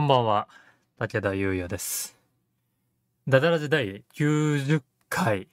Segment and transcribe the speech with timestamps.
[0.00, 0.48] こんばんは、
[0.98, 2.16] 武田優也です。
[3.28, 5.46] ダダラジ第90回。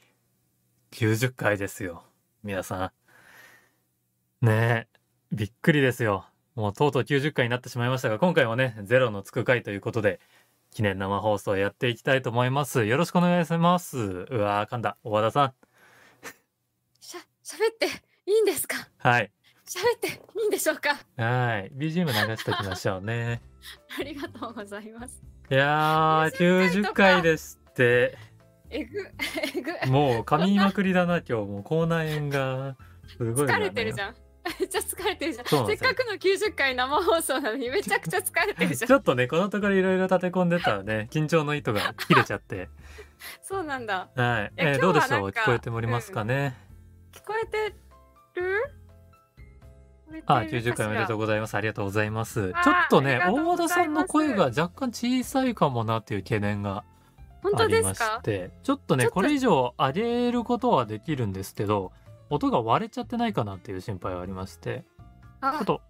[0.92, 2.06] 90回ですよ。
[2.46, 2.94] 皆さ
[4.42, 4.46] ん。
[4.46, 6.28] ねえ、びっくりですよ。
[6.56, 10.22] もうとうとう90回になってしまいましたが、今回はね、ゼロのつく回ということで、
[10.72, 12.86] 記念生放送やっていきたいと思います。
[12.86, 13.98] よろしくお願いします。
[13.98, 14.96] うわー、噛んだ。
[15.04, 15.54] 小和田さん。
[17.02, 17.88] しゃ、喋って
[18.26, 18.78] いいんですか？
[19.00, 19.30] はい。
[19.66, 20.08] 喋って
[20.40, 20.98] いいんでしょうか？
[21.22, 21.70] はい。
[21.76, 23.42] BGM 流しときましょうね。
[24.00, 25.22] ありがとうございます。
[25.50, 28.18] いやー、90 90回ですって。
[28.70, 29.00] えぐ、
[29.56, 29.92] えぐ。
[29.92, 32.76] もう噛みまくりだな、今日もう口内炎が。
[33.08, 34.16] すごい疲れてるじゃん。
[34.60, 35.46] めっちゃ疲れてるじゃん。
[35.68, 38.88] せっかくの90回生放送なのにめちゃくちゃ疲れてるじゃん。
[38.90, 42.70] ちょっとね、このところいろいろ立て込んでたらね、緊張の糸が 切れちゃって。
[43.42, 44.10] そうなんだ。
[44.16, 44.54] はい。
[44.58, 45.30] ええーどうでしょう？
[45.30, 46.56] 聞こえておりますかね？
[47.14, 47.74] 聞こえて
[48.36, 48.64] る？
[50.26, 51.18] あ、90回おめでとうう。
[51.18, 51.56] ございます。
[51.56, 52.52] ありがとうございます。
[52.52, 56.84] ちょっとねとう大和田さんの声が若干小さいかもなっていう懸念が
[57.44, 61.92] ありましですかて、ちょっとね、これ以上上げることはできるんですけど、
[62.30, 64.84] 音が割れちゃってないかなっていう心配がありまして、
[65.42, 65.82] ちょあっと、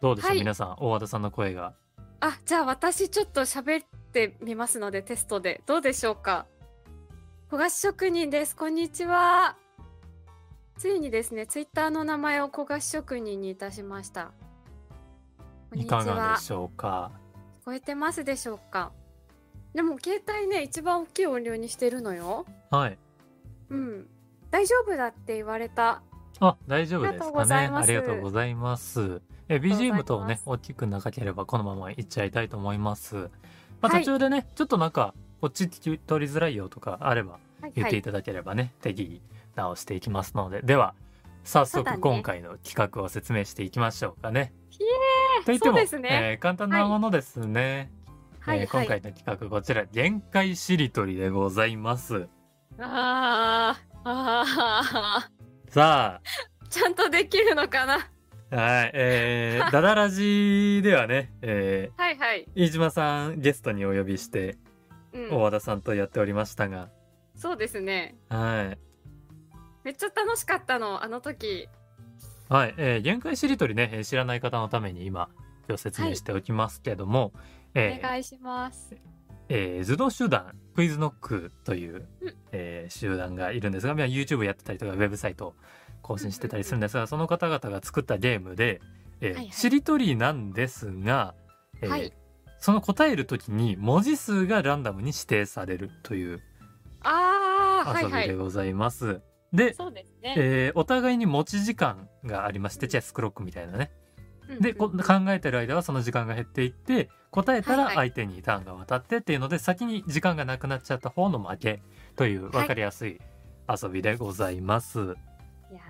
[0.00, 1.74] どうでしょう、はい皆さん、大和田さんの声が。
[2.20, 5.62] あ、じゃあ私ちょっと喋ってみますのでテストで。
[5.66, 6.46] どうでしょうか？
[7.50, 8.56] 焦がし職人です。
[8.56, 9.56] こんにちは。
[10.78, 14.32] ついにですね、ツイッターの名前を焦がし職人にいたしました。
[15.74, 15.86] い。
[15.86, 17.10] かがでしょうか？
[17.62, 18.92] 聞こえてますでしょうか？
[19.74, 22.98] でも携帯ね一番大きい音量にしてるのよはい。
[23.70, 24.06] うん
[24.50, 26.02] 大丈夫だって言われた
[26.38, 27.54] あ、大丈夫ですかね。
[27.54, 29.20] ありがとうございます。
[29.48, 33.30] え、BGM とね、大きく長ければこのままいっちゃいたいと思います。
[33.80, 39.20] まあ、はい途中でね、ちょっとなんか、こっち聞き取りづらいよとかあればはいはい言っていただければね、適宜
[39.56, 40.60] 直していきますので。
[40.62, 40.94] では、
[41.44, 44.52] 早速今回の企画を説明していきましょうかね。
[44.72, 44.84] イ
[45.40, 46.08] エといっても、そうですね。
[46.32, 47.92] えー簡単なものですね。
[48.40, 48.58] はい。
[48.58, 48.66] はい。
[48.66, 52.28] えー今回の企画こちら、限界しりとりでございます。
[52.78, 55.30] あーあ
[55.68, 57.94] さあ、ーちゃんとできるのかな？
[58.50, 64.56] はい、えー、ダダラジではね、えはいはい、ー、飯島さんゲストにお呼びして、
[65.12, 66.88] うん、大和田さんとやっておりましたが、
[67.34, 68.14] そうですね。
[68.28, 68.78] はい。
[69.86, 71.68] めっちゃ楽しかったのあの時。
[72.48, 75.28] はい、えー、限界しりとりね、えー知らない方のために今、
[75.68, 77.32] 今日説明しておきますけども、お
[77.74, 78.96] えー願いします、
[79.48, 82.34] えー、頭脳集団クイズノックという、うん。
[82.50, 85.54] えー集団がいるんですが、まあ、YouTube やってたりとかウェブサイトを
[86.02, 88.80] 更新してたりするんですが、その方々が作ったゲームで、
[89.20, 89.52] えーはいはい。
[89.52, 91.36] しりとりなんですが、
[91.80, 92.12] えーはい。
[92.58, 96.42] その答える時に文字数がランダムに指定されるという
[97.02, 99.20] ああはい遊びはいでございます。
[99.52, 103.90] で、そうですね、えーお互いに持ち時間がありましてチェスクロックみたいなね。
[104.48, 104.76] うんで、うん。
[104.76, 108.08] こ考えてる間はその時間が減っていって答えたらはいはい。
[108.08, 111.82] 相手にターンが渡ってっていうので、先に時間がなくなっちゃった方の負け
[112.16, 113.20] という分かりやすい
[113.68, 115.00] 遊びでございます。
[115.00, 115.02] い
[115.74, 115.80] や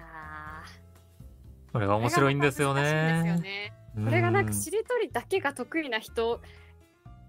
[1.73, 3.39] これがー面白いんですよね。
[3.41, 4.55] ねこれがなんかうん。
[4.55, 6.41] しりとりだけが得意な人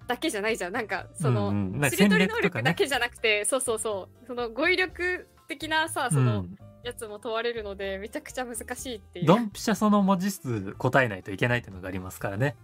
[0.08, 0.74] だけじゃないじゃん。
[0.74, 4.28] なんかその、うんしりとり能力だけじゃなくて、そうそうそう。
[4.28, 12.56] その語彙力的なさうそのん、やつも問われるので、めちゃくちゃ難しいっていう、ドンピシャその文字数答えないといけないっていうのがありますからね。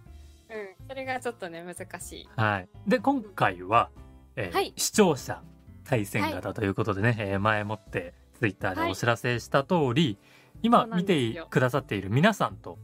[0.50, 2.28] うん、それがちょっとね難しい。
[2.36, 2.68] はい。
[2.86, 3.90] で、今回は、
[4.36, 4.72] えーはい。
[4.76, 5.42] 視聴者
[5.84, 10.18] 対戦型ということでね、えー前もってツイッターでお知らせした通り、
[10.62, 12.78] 今そうなん見てくださっている皆さんと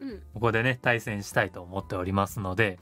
[0.00, 0.22] うん。
[0.34, 2.78] ここでね対戦したいと思っておりますので、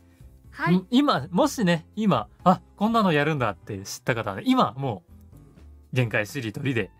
[0.50, 0.76] はい。
[0.76, 5.13] ん今もしね今あこんなのやるんだって知った方はね今もう
[5.94, 6.90] 限界しりとりで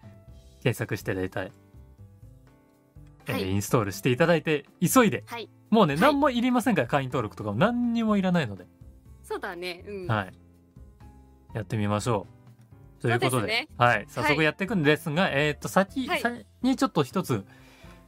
[0.63, 1.53] 検索していただいたい、
[3.27, 5.25] えーはいインストールしていただいて急いで。
[5.27, 5.51] はい。
[5.71, 6.01] もうね、はい。
[6.03, 8.67] 何もいりませんから会員登録とかも何にもいらないので、
[9.23, 9.83] そうだね。
[9.87, 10.33] うん、はい。
[11.55, 12.27] やってみましょ
[12.99, 13.03] う。
[13.03, 13.47] ということで。
[13.47, 13.69] ね。
[13.79, 14.07] はい。
[14.09, 16.09] 早速やっていくんですが、えーっと先、
[16.63, 17.45] にちょっと一つ、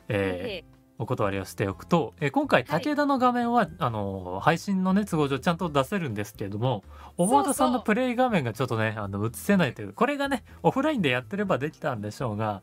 [0.08, 2.82] えーえお断りをしておくと、えー今回はい。
[2.82, 6.84] 武田の画面は、あのー配信のね都合上ちゃんと出せるんですけれども
[7.16, 12.62] そう大和田さんのプレイ画面がちょっとねあの映せないというこれがねオフラインでやってればできたんでしょうが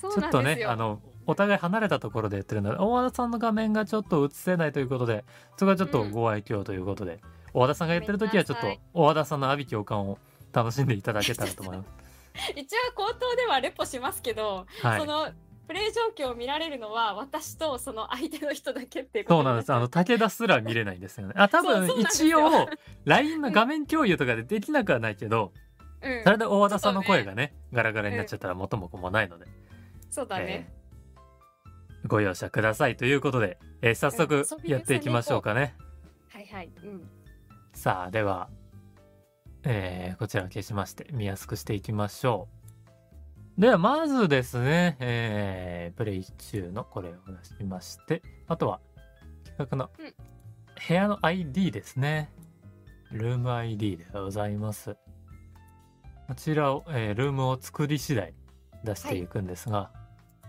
[0.00, 5.24] ちょっとねあのお互い離れたところでやってるので大和田さんの画面がちょっと映せないということで
[5.56, 7.20] そこはちょっとご愛嬌ということで、
[7.52, 10.18] 大和田さんがやってる時はちょっと大和田さんの阿鼻教官を
[10.52, 11.88] 楽しんでいただけたらと思います。
[12.56, 15.00] 一応口頭ではレポしますけど、はい。
[15.00, 15.28] その
[15.70, 19.72] プレイ状況を見られるのは私とその相手の人だけっていうことそうなんです。
[19.72, 21.34] あの、武田すら見れないんですよね。
[21.36, 22.68] あ、多分一よ応、
[23.04, 25.52] LINE の画面共有とかでできなくはないけど、
[26.02, 29.46] うんそれで大和田さんの声がね、ガラガラになっちゃったら元も子もないので、
[30.10, 35.76] そうだね、えーご容赦くださいということで、えー早速やっていきましょうかね。
[36.30, 36.70] はいはい。
[36.82, 37.08] うん。
[37.74, 38.48] さあ、では、
[39.62, 42.59] えーこちらを消しまして見やすくしていきましょう。
[43.60, 48.80] では、まずですね、えープレイ中のこれを出しまして、あとは
[49.44, 50.14] 企画のうん
[50.88, 52.32] 部屋の ID ですね。
[53.12, 54.96] ルーム ID でございます。
[56.26, 58.32] こちらを、えールームを作り次第
[58.82, 59.90] 出していくんですが、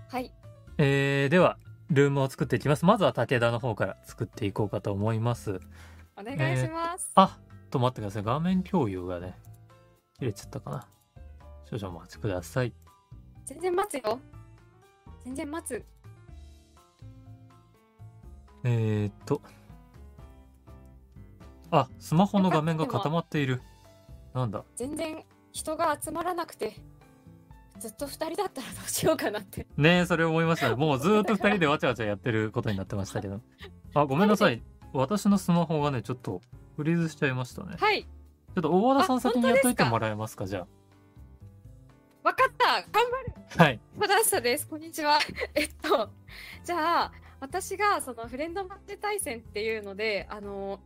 [0.08, 0.32] はい。
[0.78, 1.58] えーでは、
[1.90, 2.86] ルームを作っていきます。
[2.86, 5.60] まずは武田の方から作っていこうかと思います。
[6.16, 7.12] お願いします。
[7.16, 7.38] あ、
[7.72, 8.24] と待ってください。
[8.24, 9.38] 画面共有がね、
[10.18, 10.88] 切れちゃったかな。
[11.70, 12.74] 少々お待ちください。
[13.46, 14.20] 全然待つよ。
[15.24, 15.86] 全然待つ。
[18.64, 19.42] えーっと。
[21.72, 23.62] あ、スマホの画面が固まっている。
[24.34, 24.64] なんだ？
[24.76, 26.76] 全然人が集まらなくて。
[27.80, 29.66] ずっと二人だったらどうしようかなって。
[29.76, 30.76] ねえ、それ思いました。
[30.76, 33.42] もうずーっと二人でわちゃわちゃやってることになってましたけど。
[33.96, 34.62] あ、ごめんなさい。
[34.94, 36.42] 私のスマホがね、ちょっと
[36.76, 37.76] フリーズしちゃいましたね。
[37.80, 38.04] はい。
[38.04, 40.68] ちょっと大和田さあん先にやっといてもらえますか、じゃ
[42.24, 42.84] わかった。
[42.92, 43.34] 頑張る。
[43.58, 43.64] あ。
[43.64, 43.80] はい。
[44.00, 44.68] 小田下です。
[44.68, 45.20] こんにちは。
[45.56, 46.10] えっと、
[46.64, 50.80] じゃあ、私がそのフレンドマッチ対戦っていうので、あの、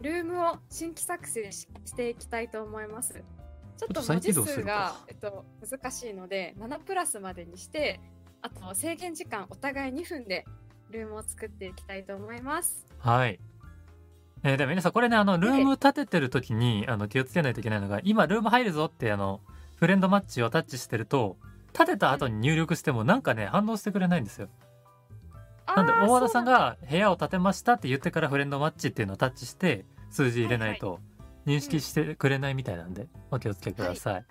[0.00, 3.24] ルームを新規作成ししていきたいと思います。
[3.76, 8.00] ちょっとと文字数がか、えっと、難しいので、7プラスまでにして、
[8.40, 10.44] あと制限時間お互い2分で
[10.90, 12.86] ルームを作っていきたいと思います。
[12.98, 13.40] はい。
[14.44, 19.40] えーでも皆さんこれねあのルーム立ててる時にあの気をつけないといけないのが今ルーム入るぞってあの
[19.78, 21.36] フレンドマッチをタッチしてると
[21.72, 24.48] 立てた後に入力してもなんかね反応してくれないんですよ。
[25.76, 31.00] なんで大和田さんが部屋を建てましたって言ってからフレンドマッチっていうのをタッチして数字入れないと
[31.46, 34.24] 認識してくれないみたいなんでお気をつけください。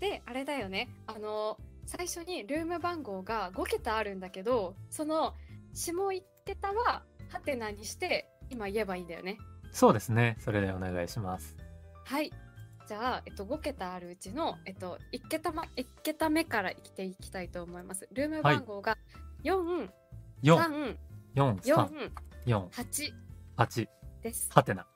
[0.00, 5.34] であれだよねあの最初にルーム番号が5桁あるんだけどその
[5.74, 9.38] 下1桁はハテナにして今言えばいいんだよね
[9.72, 10.38] そうですね。
[10.40, 11.54] それでお願いします。
[12.04, 12.32] はい
[12.86, 18.08] じゃあ、えっと、5桁あるうちの、えっと、1, 桁ま1桁目から生きていきたいと思います。
[18.12, 18.96] ルーム番号が
[19.42, 19.88] 4、
[20.42, 20.96] 4、3、
[21.34, 22.10] 4、3、4、
[22.46, 23.12] 4、8
[23.56, 23.88] 8、
[24.22, 24.50] です。
[24.52, 24.86] はてな。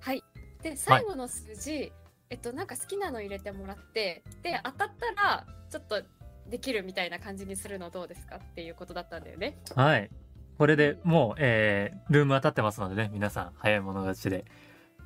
[0.00, 0.22] はい。
[0.62, 1.92] で最後の数字、
[2.28, 6.02] えっとなんか好きなの入れてもらってで当たったらちょっと
[6.48, 9.56] できるみたいな感じにするのどうですかっていうことだったんだよね。
[9.74, 10.10] はい。
[10.58, 14.44] これでもう、えールームは立ってますのでね、皆さん早い者勝ちで。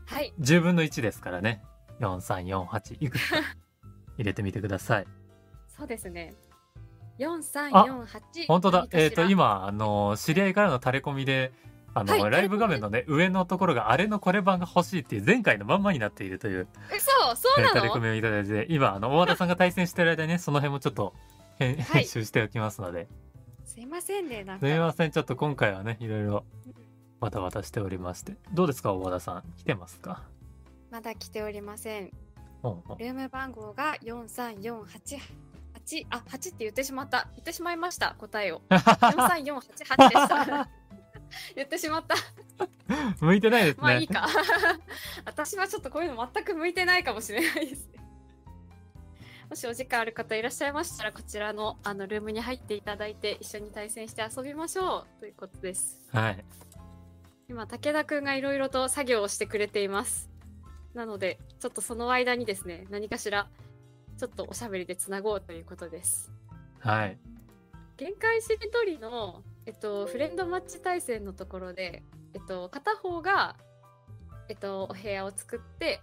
[0.06, 0.34] はい。
[0.40, 1.62] 10分の1ですからね。
[2.00, 3.36] 4348いくつか
[4.16, 5.06] 入れてみてください。
[5.68, 6.34] そうですね。
[7.18, 8.46] 四三あ四八。
[8.46, 8.86] 本当だ。
[8.92, 9.24] えっ、と、。
[9.24, 11.52] 今、あの知り合いからの垂れ込みで、
[11.94, 18.00] あの、はいライブ画面のね、上のところがあれのこれ版が欲しいっていう前回のまんまになっているという、え、そう、そうなえー垂れ込の。
[18.02, 21.14] みをいただいて、今、あの、大和田さんが対戦してる間にね、その辺もちょっと
[21.58, 23.08] 編,、集しておきますので、
[23.64, 24.66] すいませんね、なんか。
[24.66, 25.10] すみません。
[25.10, 26.44] ちょっと今回はね、いろいろ
[27.20, 28.36] バタバタしておりまして。
[28.52, 29.42] どうですか、大和田さん。
[29.56, 30.22] 来てますか？
[30.90, 32.10] まだ来ておりません。
[32.62, 35.16] うんうんルーム番号が四三四八
[35.74, 36.06] 八。
[36.10, 37.28] あ、八って言ってしまった。
[37.34, 38.14] 言ってしまいました。
[38.18, 38.62] 答えを。
[38.70, 38.80] 四
[39.28, 40.68] 三四八八でした。
[41.54, 42.16] 言ってしまった。
[43.20, 43.82] 向いてないですね。
[43.82, 44.26] まあいいか。
[45.24, 47.98] 私はちょっとこういうの全く向いてないかもしれないですね。
[49.48, 56.06] もしお時間ある方いらっしゃいましたら、こちらのあのルームに入っていただいて、一緒に対戦して遊びましょうということです。
[56.12, 56.44] はい。
[57.48, 60.27] 今、武田くんがいろいろと作業をしてくれています。
[60.98, 63.48] なので、ちょっとその間にですね、何かしら、
[64.18, 66.32] ちょっとおしゃべりでつなごうということです。
[66.80, 67.18] はい。
[67.96, 72.02] 限界しりとりの、えっと、フレンドマッチ対戦のところで、
[72.34, 73.56] えっと、片方が、
[74.48, 76.00] えっと、お部屋を作って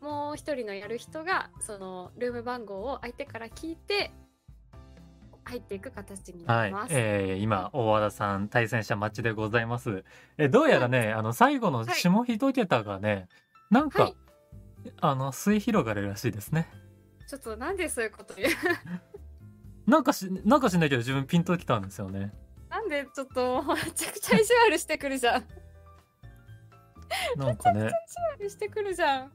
[0.00, 4.12] もう一人のやる人がそのルーム番号を相手から聞いて
[5.44, 6.90] 入っていく形になはいります。。
[6.92, 10.04] えー今、大和田さん、対戦者待ちでございます。
[10.38, 13.28] え、どうやらね、あの、最後の下一桁がね、
[13.70, 14.16] なんか、はい
[15.00, 16.68] あの、末広がりらしいですね。
[17.26, 18.52] ちょっとなんでそういうこと言う？
[19.90, 22.32] なんかし、なんかしないけど自分ピンときたんですよね。
[22.68, 25.42] なんでちょっとめちゃくちゃ意地悪してくるじゃん。
[25.42, 25.44] 意
[27.36, 27.90] 地なんかね。
[28.38, 29.32] 悪してくるじゃん。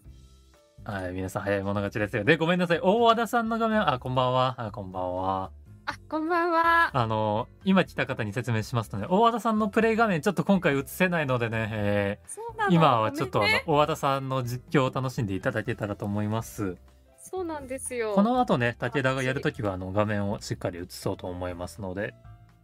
[0.86, 2.24] はい、皆さん早い者勝ちですよ。
[2.24, 2.80] で、ごめんなさい。
[2.82, 4.56] 大和田さんの画面、あ、こんばんは。
[4.58, 5.51] あ、こんばんは。
[5.89, 6.91] あ、こんばんは。
[6.94, 12.20] あの、今来た方に説明しますとね、大和田さんのプレイ画面ちょっと今回映せないのでね、え。
[12.67, 16.75] ー今はちょっとあの大和田さんの実況を楽しんでいただけたらと思います。
[17.17, 18.13] そうなんですよ。
[18.15, 22.13] この後ね、武田がやるときはあの画面をしっかり映そうと思いますので、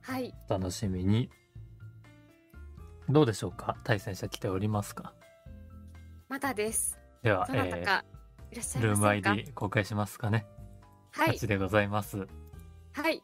[0.01, 0.34] はい。
[0.50, 1.30] お楽しみに。
[3.08, 3.77] どうでしょうか？
[3.86, 5.13] 対戦者来ておりますか？
[6.27, 7.00] まだです。
[7.22, 8.03] では、えー
[8.82, 9.08] ルーム。
[9.08, 10.46] ID 公開しますかね。
[11.12, 11.48] はい8。
[11.48, 12.27] でございます。
[12.93, 13.23] はい。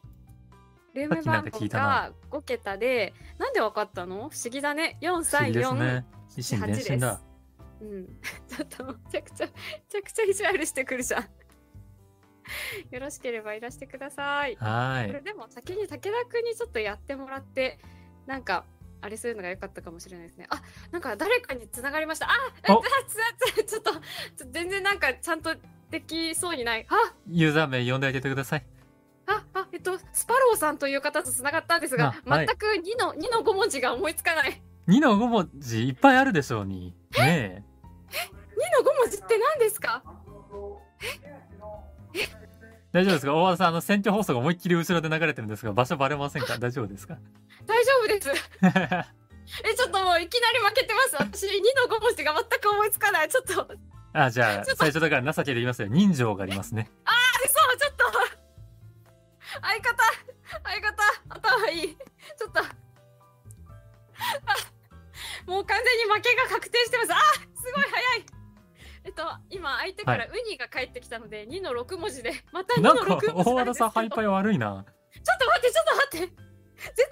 [0.94, 4.16] ルーム番号が5桁で、なんでわかったの？
[4.16, 4.98] 不思議だね。
[5.00, 6.06] 不思議です434、ね。
[6.36, 7.20] 一心伝心だ。
[7.80, 8.06] うん。
[8.48, 9.52] ちょっとめちゃくちゃ、 め
[9.88, 11.22] ちゃくちゃ意地悪してくるじゃん。
[12.90, 14.56] よろしければいらしてください。
[14.56, 15.22] はこれい。
[15.22, 17.78] でも先に武田くんにちょっとやってもらって、
[18.26, 18.64] なんか、
[19.02, 20.46] あれするのが良かったかもしれないですね。
[20.50, 22.26] あ、なんか誰かに繋がりました。
[22.26, 22.32] あ、
[22.68, 24.02] あおつつちょっと、ちょっ
[24.36, 25.54] と全然なんかちゃんと
[25.90, 26.86] できそうにない。
[26.88, 28.66] あ、ユーザー名呼んであげてください。
[29.32, 34.60] あ、あ、えっと、スパローさんという方と繋がったんですがあ、はい全く2の、2の5文字が思いつかない。
[34.88, 36.94] 2の5文字いっぱいあるでしょうに。
[37.18, 37.64] ね
[38.10, 40.02] 2の5文字って何ですか？
[42.14, 42.28] え？
[42.92, 43.34] 大丈夫ですか？
[43.34, 46.58] 大和田さん、あの、選挙放送が思いっきり後ろで流れてるんですが、場所バレませんか？
[46.58, 47.18] 大丈夫ですか？
[47.66, 48.30] 大丈夫です。
[49.64, 51.16] え、ちょっともういきなり負けてます。
[51.16, 51.50] 私、2
[51.88, 53.28] の5文字が全く思いつかない。
[53.28, 53.62] ちょっと、
[54.12, 55.88] あ、あ、じゃあ最初だから情けで言いますよ。
[55.88, 56.88] 人情がありますね。
[56.88, 57.29] そう、ちょっと。
[59.60, 60.04] 相方、
[60.62, 61.96] 相方、頭いい。
[61.96, 62.60] ちょっと。
[62.60, 62.64] あ
[65.46, 67.12] もう完全に負けが確定してます。
[67.12, 67.16] あ、
[67.56, 68.26] すごい早い。
[69.04, 74.66] えっと、今、相手からウニが帰ってきたので、2の6文字で、また2のなんか、6文字大和田なんですけどさんハイパイ悪いな。
[74.66, 76.18] ちょっと待って、ちょっと待って。
[76.18, 76.34] 絶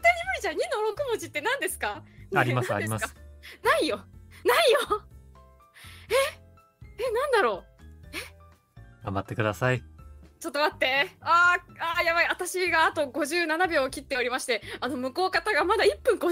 [0.02, 0.54] 対に無理じゃん。
[0.54, 2.02] 2の6文字って何ですか？
[2.34, 3.14] ありますねあります。
[3.62, 3.96] ないよ。
[4.44, 4.78] ないよ。
[6.10, 6.14] え？
[7.02, 7.64] え、なんだろ
[9.02, 9.04] う？
[9.04, 9.82] 頑張ってください。
[10.40, 11.08] ちょっと待って。
[11.20, 12.28] あーあー、やばい。
[12.28, 16.30] 私があと57秒を切っておりまして、あの、向こう方がまだ1分58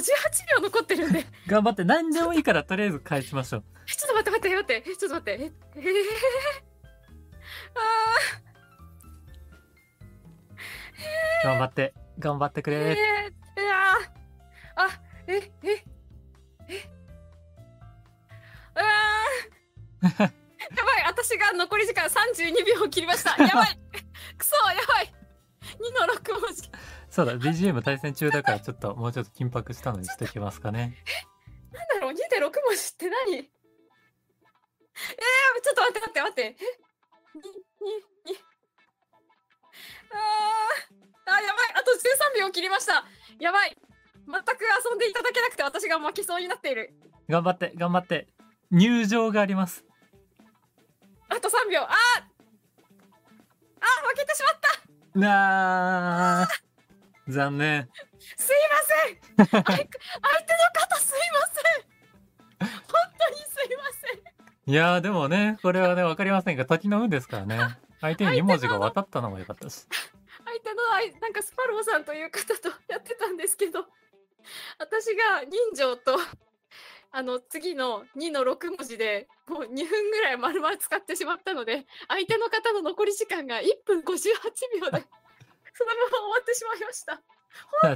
[0.56, 1.20] 秒残ってるんで。
[1.20, 3.64] え 頑張って、何でもいいから、とりあえず返しましょう。
[3.86, 4.90] ちょっと待って待って待って。
[4.90, 5.44] え、ちょっと待って。
[5.44, 12.76] え、えー、頑張って、頑張ってくれ。
[12.76, 14.16] えー、いやー
[14.76, 14.88] あ、
[15.26, 15.84] え、え、
[16.68, 16.90] え、
[18.74, 20.32] あー
[20.74, 21.04] やばい。
[21.06, 23.30] 私が残り時間32秒を切りました。
[23.42, 23.78] やばい。
[24.36, 25.14] くそ、やばい。
[25.78, 26.70] 2の6文字。
[27.10, 30.96] そうだ、BGM 対戦中だから、ちょっと、もうちょっと緊迫したのにしておきますかね。
[31.72, 33.36] なんだろう、2で6文字って何？
[33.36, 36.42] えー、ちょっと待って待って待って。
[36.42, 36.56] え
[37.36, 38.38] ?2、2、2。
[40.10, 41.72] あー、あー、やばい。
[41.74, 43.04] あと13秒切りました。
[43.38, 43.76] やばい。
[44.26, 46.94] 全く遊んでいただけなくて私が負けそうになっている。
[47.28, 48.28] 頑張って、頑張って。
[48.70, 49.85] 入場があります。
[51.28, 51.80] あと3秒。
[51.82, 55.18] あーあー、負けてしまった。
[55.18, 57.32] なー。
[57.32, 57.88] 残念。
[58.36, 58.56] すい
[59.36, 59.46] ません。
[59.46, 59.88] 相相手の
[60.74, 62.68] 方すいません。
[62.68, 64.72] 本当にすいません。
[64.72, 67.58] いやー、でもね、これはね、わかりませんが、時の運ですからね。
[68.00, 69.86] 相手に2文字が渡ったのも良かったし。
[70.44, 73.84] 相手のあいなんかスパローさんという方とやってたんですけど
[74.78, 76.16] 私が人情と
[77.12, 84.04] あの次の2の6文字でもう2分ぐらい丸々使ってしまったので相手の方の残り時間が1分58
[84.80, 85.04] 秒で
[85.72, 87.20] そのまま終わってしまいました。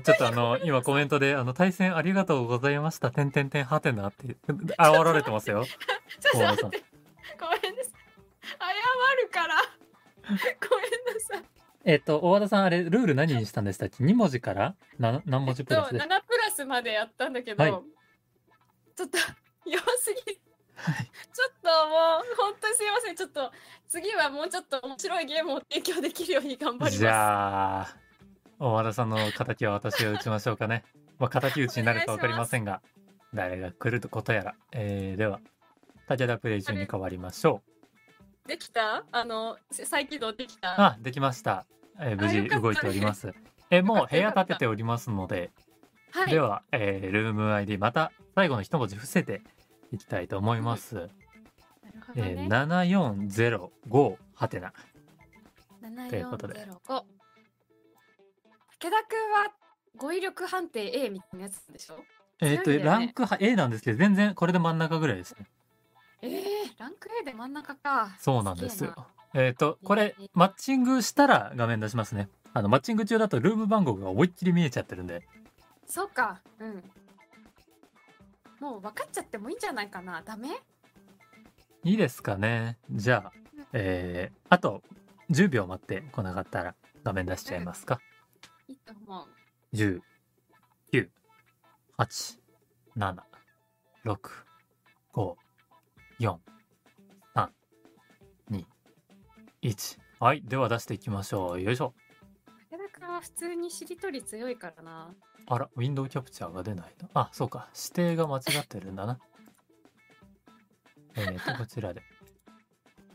[0.00, 3.10] ちょっとあの、今コメントで、あの、対戦ありがとうございました。
[3.10, 4.36] てんてんてんはてなって、
[4.78, 5.64] 煽られてますよ。
[6.20, 6.84] ちょっと待って
[7.38, 7.92] ごめんなさい
[8.42, 9.56] 謝るから
[10.68, 11.44] ごめんなさい。
[11.84, 14.74] えっと、大和田さん、あれ、ルール何にしたんでしたっけ ?2 文字から？
[14.98, 17.72] な何文字プラスでえっと、7プラスまでやったんだけど、はい
[19.00, 19.18] ちょっと
[19.64, 20.40] 弱すぎ
[20.76, 21.04] はい。
[21.04, 23.50] ちょっともう本当にすいませんちょっと
[23.88, 27.96] 次はもうちょっと面白いゲームを提供できるように頑張りますじゃあ、
[28.58, 30.84] 大和田さんの敵は私が打ちましょうかね。
[31.18, 32.82] まあ、敵討ちになるかわかりませんが、
[33.34, 34.54] 誰が来ることやら。
[34.72, 35.40] えー、では、
[36.08, 37.62] 武田プレイ中に変わりましょ
[38.44, 38.48] う。
[38.48, 39.04] できた？
[39.12, 40.80] あの再起動できた？
[40.80, 41.66] あ、できました。
[41.98, 43.32] えー無事動いております。
[43.70, 45.52] え、もう部屋建てておりますので、
[46.12, 49.42] はいでは、えールーム ID また最後の一文字伏せて
[49.92, 50.94] いきたいと思います。
[50.94, 51.08] なる
[52.06, 54.72] ほどえーね、7405はてな。
[56.08, 57.02] ということで7405
[58.80, 59.52] 武田くんは
[59.96, 62.02] 語彙力判定 A みたいなやつでしょ？
[62.40, 65.46] えっ、と、ねランクは A なんですけど、全然これで真ん中ぐらいですね。
[66.22, 66.32] えー、
[66.78, 69.06] ランク A で真ん中かそうなんですよ。
[69.34, 72.28] えっ、と、これえー、マッチングしたら画面出しますね。
[72.54, 75.22] あの、マッチング中だとルーム番号が思いっきり見えちゃってるんで。
[75.90, 76.90] そうかうん
[78.60, 80.50] もう分かっちゃってもいいんじゃないかなダメ？
[81.82, 82.78] いいですかね。
[82.90, 83.32] じゃあ、
[83.72, 84.82] えー、あと
[85.30, 88.00] 10秒待ってこなかったら画面出しちゃいますか。
[88.68, 89.26] いいと思う
[89.74, 90.00] 10、
[90.92, 91.08] 9、
[91.96, 92.38] 8、
[92.96, 93.16] 7、
[94.04, 94.30] 6、
[95.14, 95.34] 5、
[96.20, 96.36] 4、
[97.34, 97.48] 3、
[98.50, 98.64] 2、
[99.62, 99.98] 1。
[100.20, 100.42] はい。
[100.42, 101.60] では出していきましょう。
[101.62, 101.94] よいしょ。
[103.20, 105.14] 普通にしりとり強いからな
[105.46, 107.08] あら、ウィンドウキャプチャーが出ないな。
[107.14, 107.68] あ、そうか。
[107.74, 109.18] 指定が間違ってるんだな。
[111.16, 112.02] えーと、 こちらで。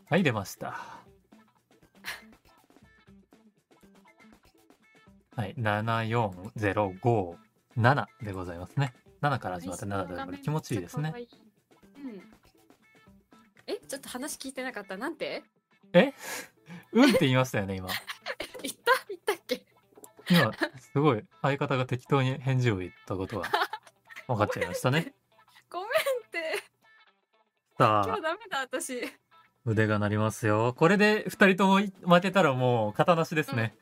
[0.09, 0.79] はい、出ました。
[5.35, 8.93] はい、74057でございますね。
[9.21, 11.13] 7から始まって7でこれ気持ちいいですね。
[13.87, 14.97] ちょっと話聞いてなかった。
[14.97, 15.43] なんて？
[16.93, 17.89] うんって言いましたよね、今。
[18.63, 18.91] 言った？
[19.09, 19.64] 言ったっけ？
[20.29, 23.49] 今、すごい相方が適当に返事を言ったことが
[24.27, 25.13] 分かっちゃいましたね。
[25.69, 25.91] ごめんっ
[26.31, 26.63] て。
[27.77, 29.01] さ日ダメだ、私。
[29.65, 30.73] 腕が鳴りますよ。
[30.77, 33.75] これで二人とも負けたらもう型なしですね。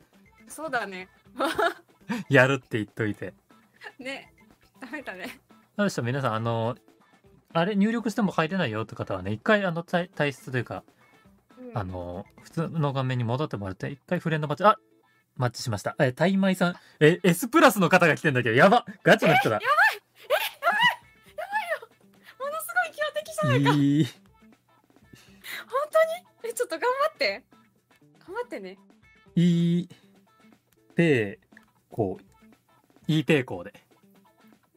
[0.47, 1.09] そうだね。
[2.29, 3.33] やるって言っといて。
[3.99, 4.33] ね。
[4.79, 5.39] ダメだね。
[5.75, 6.77] どうでしょう皆さん、あの、
[7.53, 10.83] あれ入力しても入れないよって方はね、一回あの体体質というか、
[11.57, 14.77] うんあの、普通の画面に戻ってもらって、一回フレンドマッチ、あ
[15.35, 15.95] マッチしました。
[15.99, 19.59] え、タイマイさん、え、S プラスの方が来てんだけど、やばガチの人だ。
[22.39, 23.71] ものすごい強敵じゃないか。
[23.73, 24.05] いい。
[24.05, 26.51] 本当に？
[26.51, 27.43] え、ちょっと頑張って。
[28.27, 28.77] 頑張ってね。
[29.35, 29.89] いい。
[30.95, 31.57] ペー、
[31.89, 32.23] こう。
[33.11, 33.73] いいペーコーで。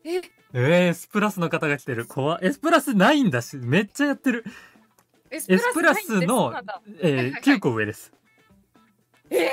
[0.05, 0.23] え、
[0.55, 2.07] えー、S プラスの方が来てる。
[2.07, 4.45] 怖い S プラスないんだし、めっちゃやってる。
[5.31, 6.55] S プラスの
[7.01, 8.13] えー、はいはいはい9個上です。
[9.31, 9.51] え？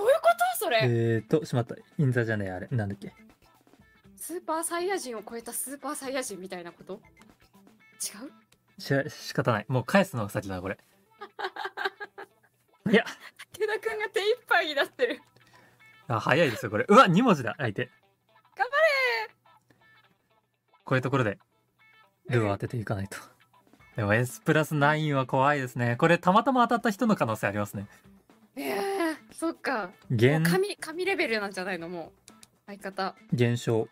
[0.00, 0.28] どういうこ
[0.58, 1.76] とそれ、えーと、しまった。
[1.98, 2.68] インザじゃねえ、あれ。
[2.70, 3.12] なんだっけ？
[4.16, 6.94] スーパーサイヤ人を超えたスーパーサイヤ人みたいなこと？
[6.94, 6.96] 違
[8.26, 8.30] う？
[9.10, 9.66] し、仕方ない。
[9.68, 10.78] もう返すのが先だな、これ。
[12.90, 13.04] いや、
[13.52, 15.20] 武田くんが手一杯になってる。
[16.08, 16.86] あ、早いですよ、これ。
[16.88, 17.90] うわ、2文字だ、相手。
[18.56, 18.76] 頑張
[19.26, 19.34] れ
[20.84, 21.38] こういうところで、
[22.30, 23.18] ルーを当てていかないと。
[23.96, 25.96] でも S プラス9は怖いですね。
[25.96, 27.86] これ、たまたま当たった人の可能性ありますね。
[28.56, 28.89] ええ
[29.40, 29.86] そっか。
[29.86, 32.32] もう減、神、神レベルなんじゃないのもう。
[32.66, 33.14] 相方。
[33.32, 33.88] 減少。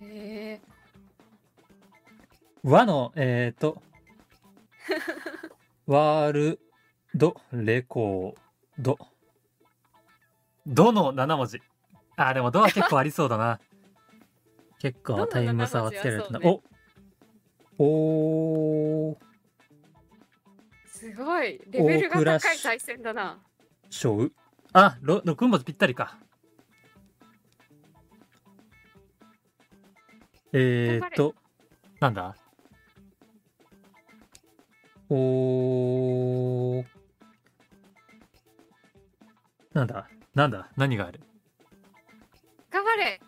[0.00, 0.70] ええ
[2.62, 3.82] 和の、えーと、
[5.88, 6.60] ワール
[7.12, 8.40] ドレコー
[8.78, 8.96] ド。
[10.64, 11.60] ドの7文字。
[12.14, 13.58] あ、でもドは結構ありそうだな。
[14.78, 16.38] 結構タイム差はつけられてな。
[16.38, 16.62] ドの7文字
[17.78, 17.84] お
[19.08, 19.18] おー、
[20.86, 21.60] すごい。
[21.66, 23.42] レベルが高い対戦だな。
[23.90, 24.32] ショウ。
[24.72, 26.16] あ、ろ6文字ぴったりか。
[30.52, 31.34] えーと、
[32.00, 32.36] なんだ？
[35.08, 36.84] おー。
[39.72, 40.08] なんだ？
[40.34, 40.70] なんだ？
[40.76, 41.20] 何がある？
[42.70, 43.20] 頑張れ。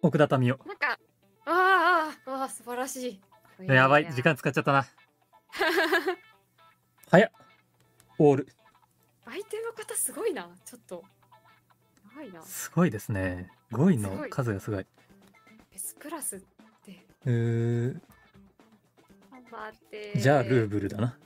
[0.00, 0.64] 奥田民生。
[0.66, 0.98] なんか、
[1.44, 1.52] あー
[2.26, 3.20] あー、あー素晴らし
[3.60, 3.66] い。
[3.66, 4.86] やばい、時間使っちゃったな。
[7.10, 7.30] 早っ。
[8.18, 8.48] オール。
[9.24, 10.50] 相手の方すごいな。
[10.66, 11.02] ちょっと。
[12.04, 12.42] やばいな。
[12.42, 13.48] すごいですね。
[13.72, 14.86] 5位のすごい数がすごい。
[15.72, 16.40] S プラスっ
[16.84, 17.06] て。
[17.24, 18.00] うー
[19.30, 20.18] 頑張って。
[20.18, 21.18] じゃあルーブルだな。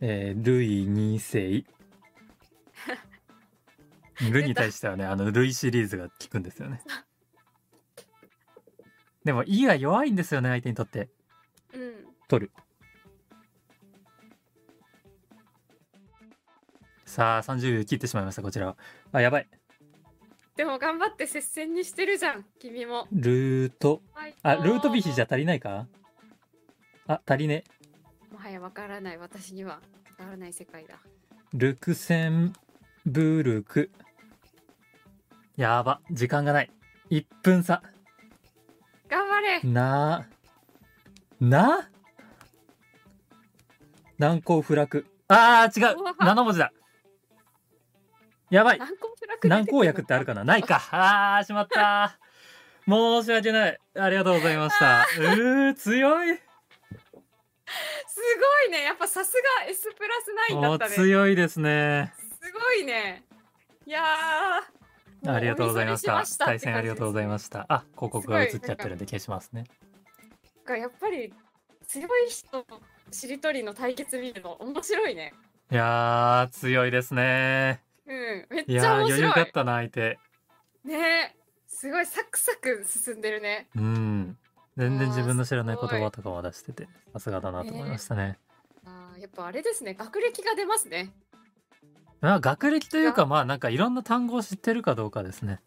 [0.00, 1.64] えー、ルイ2世。
[4.32, 6.82] ルに対してはね、あの、ルイシリーズが効くんですよね。
[9.24, 11.08] でも、E が弱いんですよね、相手にとって。
[12.30, 12.40] うん。
[12.40, 12.52] 取る。
[17.06, 18.76] さあ、30秒切ってしまいました、こちらは。
[19.12, 19.48] あ、やばい。
[20.56, 23.06] でも頑張って接戦にしてるじゃん、君も。
[23.12, 24.02] ルート。
[24.42, 25.26] あ、ルートビヒじゃゃ。
[25.30, 25.86] 足りないか？
[27.06, 27.64] あ、足りね。
[28.30, 29.80] もはやわからない、私には。
[30.18, 30.98] わからない世界だ。
[31.54, 32.52] ルクセン
[33.06, 33.90] ブルク。
[35.56, 36.70] やば、時間がない。
[37.10, 37.82] 1分差。
[39.08, 40.28] 頑張れな、
[41.40, 41.88] な？
[44.18, 45.06] 難攻不落。
[45.28, 46.72] あー、違ううわ !7 文字だ。
[48.50, 50.44] やばい難攻不落難攻薬ってあるかな？
[50.44, 50.82] ないか。
[50.90, 52.18] あー、しまった。
[52.88, 53.78] 申し訳ない。
[53.96, 55.06] ありがとうございました。
[55.18, 56.36] うー、強い。
[56.36, 56.42] す
[58.64, 58.84] ごいね。
[58.84, 60.14] やっぱさすが S プラ
[60.48, 60.90] ス9だおったね。
[60.92, 62.12] す強いですね。
[62.52, 63.22] ごいね。
[63.86, 65.30] いやー。
[65.30, 66.24] ありがとうございました。
[66.46, 67.28] 対戦ありがとうございす。
[67.28, 67.66] ました。
[67.68, 69.64] あ、広告が映っちゃってるんで消しますね。
[70.56, 71.32] なんかやっぱり
[71.86, 75.32] 強い人としりとりの対決見るの面白いね。
[75.70, 77.82] いやー、強いですね。
[78.06, 78.46] うん。
[78.50, 79.32] めっちゃ面余裕白い。
[79.32, 80.18] があったな、相手。
[80.84, 83.68] ねすごいサクサク進んでるね。
[83.76, 84.38] うん。
[84.76, 88.38] 全然自分の知らない言葉とかも出してて、さすがだなと思いましたね。
[88.84, 89.94] あーやっぱあれですね。
[89.94, 91.12] 学歴が出ますね。
[92.20, 95.60] まあ、学歴というか、まあ、なんかいろんな単語を知ってるかどうかですね。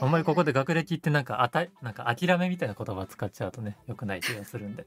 [0.00, 0.58] あんまりここでで。
[0.58, 4.86] 学歴ってなんか、あた、なんか諦めみたいな言葉使っちゃうとね、良くない気がするんで。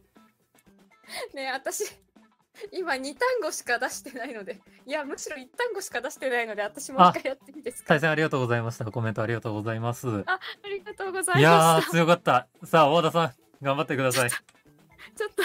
[1.33, 1.83] ね私
[2.71, 7.87] 今2単語しか出してないのでいやむしろ1単語しか出してないので私もう一回やっていいですか？
[7.89, 8.85] 対戦ありがとうございました。
[8.85, 10.07] コメントありがとうございます。
[10.25, 12.47] ありがとうございいやー、ました強かった。
[12.65, 13.33] さあ、大田さん、
[13.65, 14.29] 頑張ってください。
[14.29, 15.43] ちょっと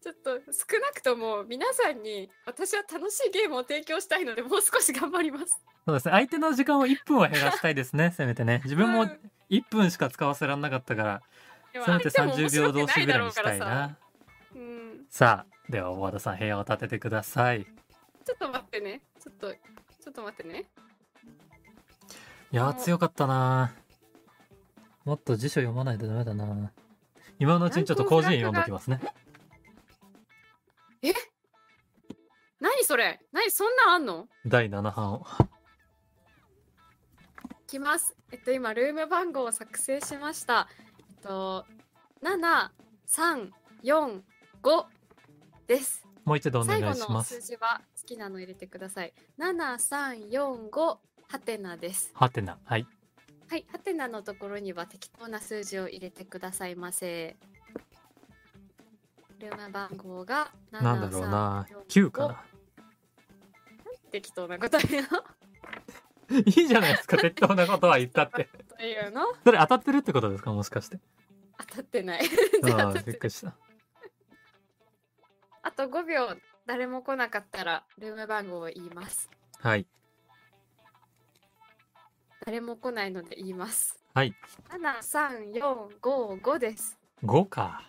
[0.00, 5.60] ちょっと少なくとも皆さんに私は楽しいゲームを提供したいのでもう少し頑張ります。
[5.84, 6.12] そうですね。
[6.12, 8.12] 相手の時間を1分は減らしたいですね。
[8.16, 8.60] せめてね。
[8.64, 11.22] 自分もうん1分しか使わせられなかったから、
[11.72, 13.98] せめて相手も面30白くな秒同士ぐらいにしたいな。
[14.54, 17.62] うん、さあ、では大和田さん部屋を建ててください。
[17.62, 19.00] いちょっと待ってね。
[19.22, 20.64] ちょっと、ちょっと待ってね。
[22.50, 23.74] やーもう強かったな
[25.04, 26.70] もっと辞書読まないとダメだな
[27.38, 29.00] 今のうちにちょっと広辞苑読んどきますね。
[32.60, 33.18] 何それ？
[33.32, 34.28] 何そんなんあんの？
[34.46, 35.26] 第7版を。
[37.50, 38.14] いきます。
[38.30, 40.68] えっと、今、ルーム番号を作成しました。
[41.22, 41.64] えっと、
[42.20, 42.70] 7、
[43.06, 43.50] 3、
[43.84, 44.20] 4、
[44.60, 44.84] 5
[45.68, 46.04] です。
[46.24, 47.46] もう一度お願最後のいします数。
[47.46, 49.12] 字は好きなの入れてください。
[49.38, 50.96] 7、3、4、5、
[51.28, 52.10] ハテナです。
[52.14, 52.58] はてな。
[52.64, 52.86] はい。
[53.48, 57.36] はい、ハテナのところには適当な数字を入れてくださいませ。
[59.38, 62.44] ルーム番号が7、なんだろうな3 9かな。
[64.10, 65.08] 適当な答えの。
[66.38, 67.18] いいじゃないですか。
[67.18, 68.48] 適当なことは言ったって。
[68.76, 69.22] というの？
[69.44, 70.98] それ当たってるってことですかもしかして。
[71.58, 72.22] 当たってない。
[72.72, 73.54] ああ、びっくりした。
[75.62, 79.30] あと5秒誰も来なかったらルーム番号を言います。
[79.58, 79.86] はい。
[82.44, 84.02] 誰も来ないので言います。
[84.14, 84.34] はい。
[84.68, 86.98] 7、3、4、5、5です。
[87.24, 87.84] 5か。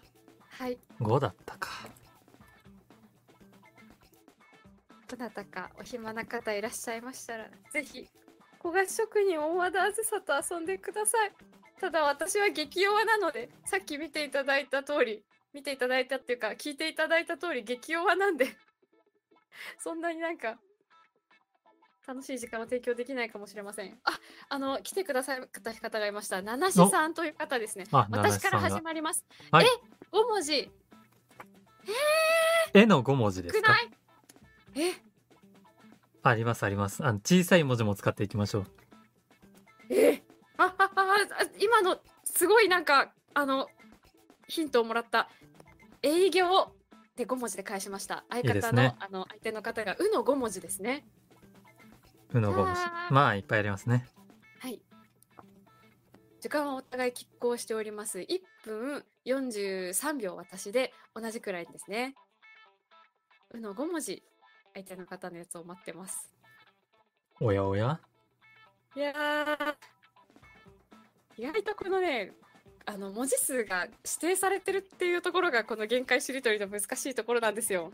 [0.50, 0.78] はい。
[1.00, 1.70] 5だったか。
[5.08, 8.08] どなたかお暇な方いらっしゃいましたら、ぜひ、
[8.64, 11.32] 小菓子職人大和田あずさと遊んでください。
[11.82, 15.24] ただ私は激弱なので、さっき見ていただいた通り、
[15.54, 18.48] 見ていただいたっていうか、聞いていただいた通り激弱なんで、
[19.78, 20.58] そんなになんか、
[22.08, 24.00] 楽しい時間を提供できないかもしれません。
[24.06, 26.42] あ、あの、来てくださった方がいました。
[26.42, 27.86] 七志さんという方ですね。
[27.92, 29.26] あ、私から始まります。
[29.52, 29.68] はいえ、
[30.12, 30.72] 5文字、
[32.74, 33.56] 絵の5文字です
[34.76, 34.94] え、
[36.24, 37.06] ありますあります。
[37.06, 38.66] あの小さい文字も使っていきましょう。
[39.90, 40.24] え？
[40.58, 40.96] ああああ
[41.60, 43.68] 今のすごいなんかあの
[44.48, 45.30] ヒントをもらった。
[46.02, 46.74] 営業
[47.16, 48.26] で5文字で返しました。
[48.30, 48.96] 相方のいいですね。
[49.00, 51.06] あの相手の方が「う」の5文字ですね。
[52.34, 52.82] うの5文字。
[52.82, 53.08] あ。
[53.10, 53.14] ー。
[53.14, 54.08] まあいっぱいありますね。
[54.60, 54.82] はい。
[56.40, 58.20] 時間はお互い拮抗しております。
[58.20, 62.16] 1分43秒私で同じくらいですね
[63.52, 64.24] 「う」の5文字
[64.74, 66.30] 相手の方のやつを待ってます
[67.40, 68.00] おやおや？
[68.96, 69.76] いやー
[71.38, 72.34] 意外とこのね
[72.86, 77.92] あの文字数が指定されてるっていうところがこの限界しりとりの難しいところなんですよ。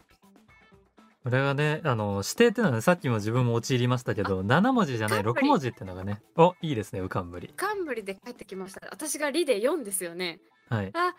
[1.23, 7.53] これがね、あの、指定ってのはね、さっきも自分も陥りましたけど、7文字じゃない、6冠文字ってのがね、お、いいですね、うかんぶり。
[7.55, 8.87] 冠で帰ってきました。
[8.89, 10.39] 私が「り」で4ですよね。
[10.69, 10.89] はい。
[10.93, 11.15] ああ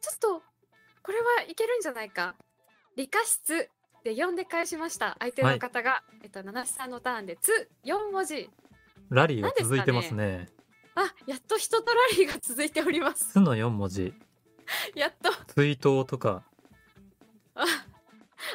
[0.00, 0.42] ちょっと
[1.02, 2.36] これはいけるんじゃないか。
[2.96, 3.70] 理科室
[4.04, 5.16] で4で返しました。
[5.18, 8.50] 相手の方が、えっと、七七さんのターンで「つ」4文字。
[9.10, 10.48] ラリーが続いてますね。
[10.94, 13.32] あやっと人とラリーが続いております。
[13.32, 14.14] つの4文字。
[14.94, 15.32] やっと。
[15.54, 16.44] 追悼とか、
[17.54, 17.64] あ、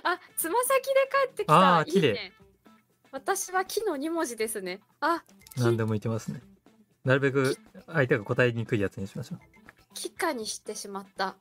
[0.04, 0.94] あ、つま先で
[1.28, 1.78] 帰ってきた。
[1.78, 2.34] あー綺麗いいね。
[3.12, 4.82] 私は木の2文字ですね。
[5.00, 5.24] あ、
[5.56, 6.42] 木何でもいけますね。
[7.04, 9.40] なるべく相手が答えにくいやつにしましょう。
[9.94, 11.36] 木かにしてしまった。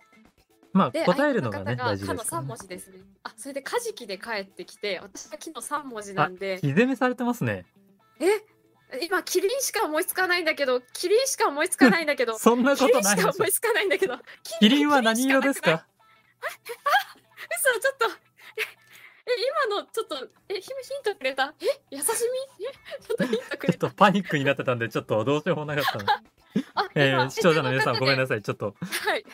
[0.75, 2.57] まあ、で、答えるのがね、大事ですからねかの3文。
[2.59, 2.99] 字ですね。
[3.23, 7.65] あ、それでカジキで帰ってきて、私は木の3文字なんで、日攻めされてますね。
[8.21, 8.27] え、
[9.07, 13.53] 今キリンしか思いつかないんだけど、キリンしか思いつかないんだけど、 そんなことないでしか思い。
[13.53, 14.19] つかないんだけど、
[14.61, 15.87] キリンは何色ですか？
[16.43, 18.07] 嘘ちょっと
[18.57, 19.33] ええ
[19.71, 21.55] 今のちょっとえヒヒントくれた？
[21.61, 22.07] え優し
[22.59, 22.67] み？
[22.67, 26.05] えちょっとヒントくちょっとパニックになってたんで、ちょっとどうしようもなかったの。
[26.75, 28.43] あえ今ー、視聴者の皆さんごめんなささい。
[28.43, 29.25] ちょっといはい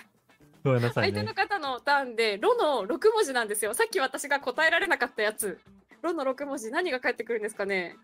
[0.65, 1.19] ごめんなさいね。
[1.19, 1.35] 相手の。
[1.35, 3.75] 方のターンで「ロ」の6文字なんですよ。
[3.75, 5.59] さっき私が答えられなかったやつ
[6.03, 7.97] 「ロ」の6文字何が返ってくるんですかね。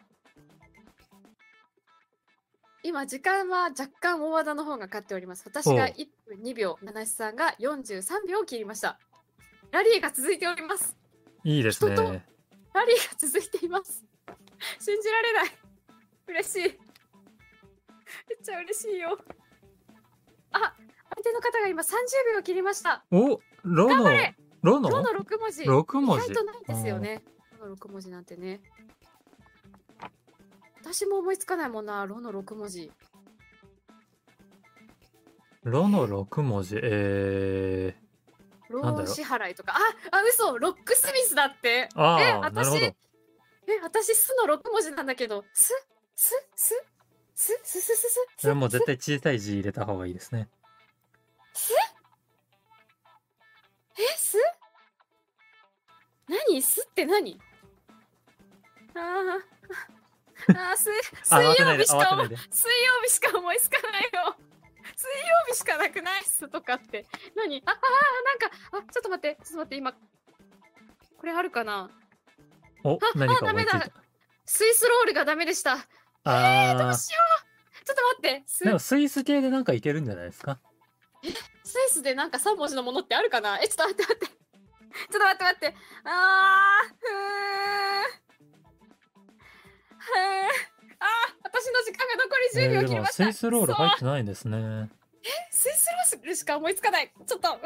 [2.82, 5.42] 今時間は若干大和田の方が勝っております。
[5.44, 5.78] 私がおう。
[5.80, 8.98] 1分2秒七瀬さんが43秒を切りました。
[9.72, 10.96] ラリーが続いております。
[11.42, 11.96] いいですね。
[11.96, 12.22] ラリーが
[13.18, 14.04] 続いています。
[14.78, 15.58] 信じられない。
[16.28, 16.62] 嬉しい。
[16.62, 16.72] めっ
[18.42, 19.18] ちゃ嬉しいよ。
[20.52, 20.74] あ
[21.16, 21.86] 相手の方が今30
[22.36, 24.90] 秒切りましたお、ロの頑張れ、ロの？
[24.90, 25.64] ロの6文字。
[25.64, 27.22] 六文字意外とないですよね。
[27.58, 28.60] ロの6文字なんてね。
[30.80, 32.92] 私も思いつかないもんな、ロの6文字。
[35.64, 36.78] ロの6文字。
[36.82, 37.96] え
[38.68, 39.74] ロなんだろ支払いとか。
[39.74, 41.88] あ、あ、嘘、ロックスミスだって。
[41.94, 42.84] ー、あえあ、なるほど。
[42.84, 42.94] 私え、
[43.82, 45.72] 私、スの6文字なんだけど、ス、
[46.14, 46.74] ス、ス、
[47.34, 48.96] ス、ス、ス、ス、ス、それはもう絶対。
[48.96, 50.48] 対小さい字入れた方がいいですね。
[51.56, 51.72] ス
[53.98, 54.36] え、ス
[56.28, 56.60] 何？
[56.62, 57.40] すって何？
[58.94, 60.90] あーあー す
[61.24, 64.36] 水曜日しか思い水曜日しか思いつかないよ
[64.96, 66.24] 水曜日しかなくない？
[66.24, 67.06] すとかって。
[67.34, 67.62] 何？
[67.66, 67.78] ああー
[68.24, 69.98] なんかあちょっと待ってちょっと待って今こ
[71.24, 71.90] れあるかな？
[72.84, 73.90] お何か思いついダメた
[74.44, 75.72] スイスロールがダメでした。
[75.72, 76.78] あー。
[76.78, 77.18] どうしよ
[77.82, 77.84] う。
[77.84, 80.60] ちょっと待ってスイス系でなんかいけるんじゃないですか？
[81.64, 83.58] スイスでなんか3文字のものってあるかな？
[83.62, 84.26] えちょっと待って待って。
[84.26, 84.36] ちょっ
[85.12, 85.74] と待って待って。
[86.04, 90.16] あーふー。
[90.98, 94.90] あー私の時間が残り10えーでも秒切りました、スイスロール入ってないんですね。
[95.50, 97.12] スイスロールしか思いつかない。
[97.26, 97.58] ちょっとうわ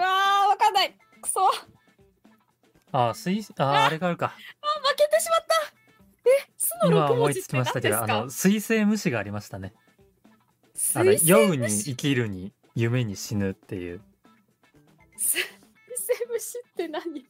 [0.46, 0.96] ーわかんない。
[1.20, 1.46] くそ。
[1.46, 1.53] あ
[2.92, 4.29] あースイスあーああれがあるか。
[4.29, 5.55] 負けてしまった。
[6.29, 8.20] えスの6今思いつき文字って何ましたけどあですか？
[8.25, 9.75] の水星無視がありましたね。
[10.94, 14.00] あの酔うに虫生きるに夢に死ぬっていう。
[15.16, 17.26] 水星虫って何？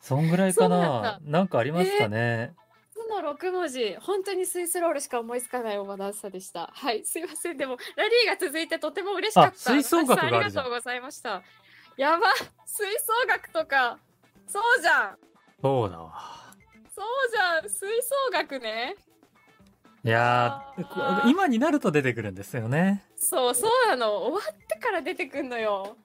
[0.00, 1.18] そんぐらいかな。
[1.18, 2.54] んなんかありますかね、
[2.94, 3.96] その6文字。
[4.00, 6.70] 本当にスイスロールしか思いつかないオーバーダンサーでした。
[6.72, 7.56] はいすいません。
[7.56, 9.50] でもラリーが続いてとても嬉しかった。
[9.50, 11.42] あ吹奏楽がありがとうございました。
[11.96, 12.28] やば
[12.64, 13.98] 吹奏楽とか。
[14.46, 15.18] そうじゃん。
[15.60, 16.12] そうだわ。
[16.94, 17.70] そうじゃん。
[17.70, 18.96] 吹奏楽ね。
[20.02, 20.64] いや
[21.26, 24.16] 今になると出てくるんですよねそうそうなの。
[24.16, 25.96] 終わってから出てくんのよ。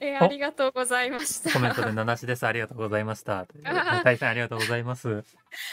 [0.00, 0.24] えーお。
[0.24, 1.52] ありがとうございました。
[1.52, 3.46] コメントで七しですありがとうございました。
[4.02, 5.24] 大さんありがとうございます。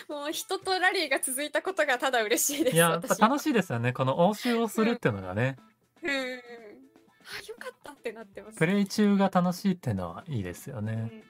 [0.09, 3.93] もう人とラリーが続いたことがただ嬉しいですいや楽しいですよね。
[3.93, 5.57] この応酬をするっていうのがね。
[6.03, 6.11] うん。
[6.11, 8.57] あよかったってなってます。
[8.57, 10.93] プレイ中が楽しいっていうのはいいですよね。
[10.93, 11.23] うん。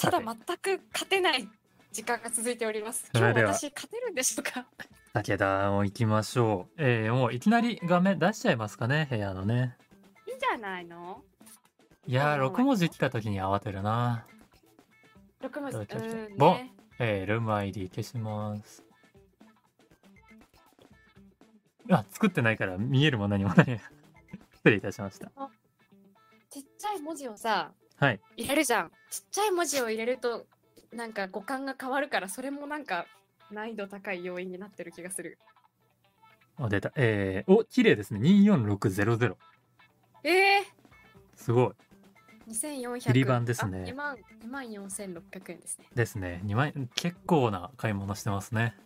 [0.00, 1.48] ただ全く勝てない
[1.94, 3.08] 時間が続いております。
[3.14, 4.66] 今日私勝てるんでしょうか？
[5.12, 9.76] 武田も行きましょうえー、もういきなり画面出しちゃいますかね部屋のね
[10.26, 11.22] いいんじゃないの？
[12.08, 14.26] いやーあー6文字来た時に慌てるな
[15.40, 15.76] 六文字。
[15.76, 16.74] うんボンね。
[16.98, 18.82] えー、ルーム ID 消します
[21.90, 23.66] あ作ってないから見えるも何もない
[24.54, 25.30] 失礼いたしました
[26.50, 28.90] ちっちゃい文字をさはい入れるじゃん。
[29.10, 30.46] ちっちゃい文字を入れると
[30.94, 33.06] なんか五感が変わるからそれもなんか
[33.50, 35.38] 難易度高い要因になってる気がする。
[36.56, 39.34] あ出たえー、お綺麗ですね24600
[40.22, 40.62] ええ
[41.34, 41.74] すごいー。
[42.46, 43.10] 二千四百。
[43.10, 45.86] 売り版ですね二万二万四千六百円ですね。
[45.94, 48.76] ですね2万円結構な買い物してますね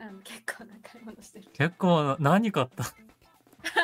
[0.00, 1.48] うん結構な買い物してる。
[1.52, 2.84] 結構な何買った？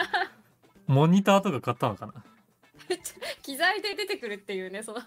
[0.89, 2.25] モニターとか買ったのかな？
[3.43, 5.01] 機材で出てくるっていうねその。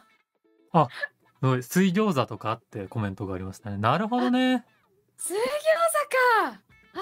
[1.42, 1.64] すごい。
[1.64, 3.78] 水餃子とかあってコメントがありましたね。
[3.78, 4.64] なるほどね。
[5.18, 5.44] 水餃子
[6.48, 6.62] か。
[6.94, 7.02] 頭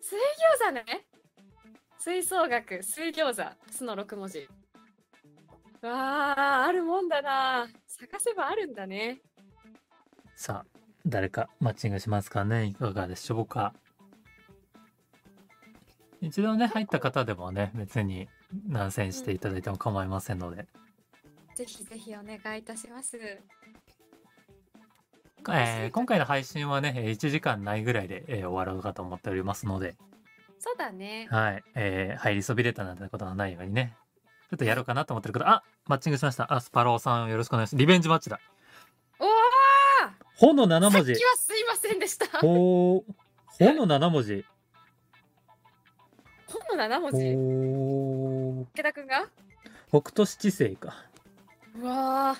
[0.00, 1.06] 水餃子ね。
[1.98, 3.72] 吹奏楽水餃子。
[3.72, 4.48] すの6文字。
[5.82, 7.68] わああるもんだな。
[7.86, 9.20] 探せばあるんだね。
[10.34, 12.64] さあ誰かマッチングしますかね。
[12.64, 13.74] いかがでしょうか。
[16.22, 18.26] 一度ね入った方でもね別に
[18.66, 20.66] 難戦していただいても構いませんので、
[21.56, 23.16] ぜひぜひお願いいたします。
[25.48, 29.96] えー今回の配信はねえー1時間ないぐらいで、えー終わろうかと思っておりますので。
[30.58, 31.28] そうだね。
[31.30, 33.96] はい、えー入りそびれたなんてことがないようにね。
[34.50, 36.52] ちょっとやろうかなと思ってる方あマッチングしました。
[36.52, 37.80] あスパローさんよろしくお願いします。
[37.80, 38.38] リベンジマッチだ。
[39.18, 39.28] おお
[40.36, 42.26] ほの7さっき文字はすいませんでした。
[42.40, 43.02] ほー。
[43.46, 44.44] ほの7文字。
[46.46, 47.16] 本の7文字？
[47.16, 48.76] ほー。
[48.76, 49.26] 武田くんが？
[49.88, 51.05] 北斗七星か
[51.78, 52.36] うわあ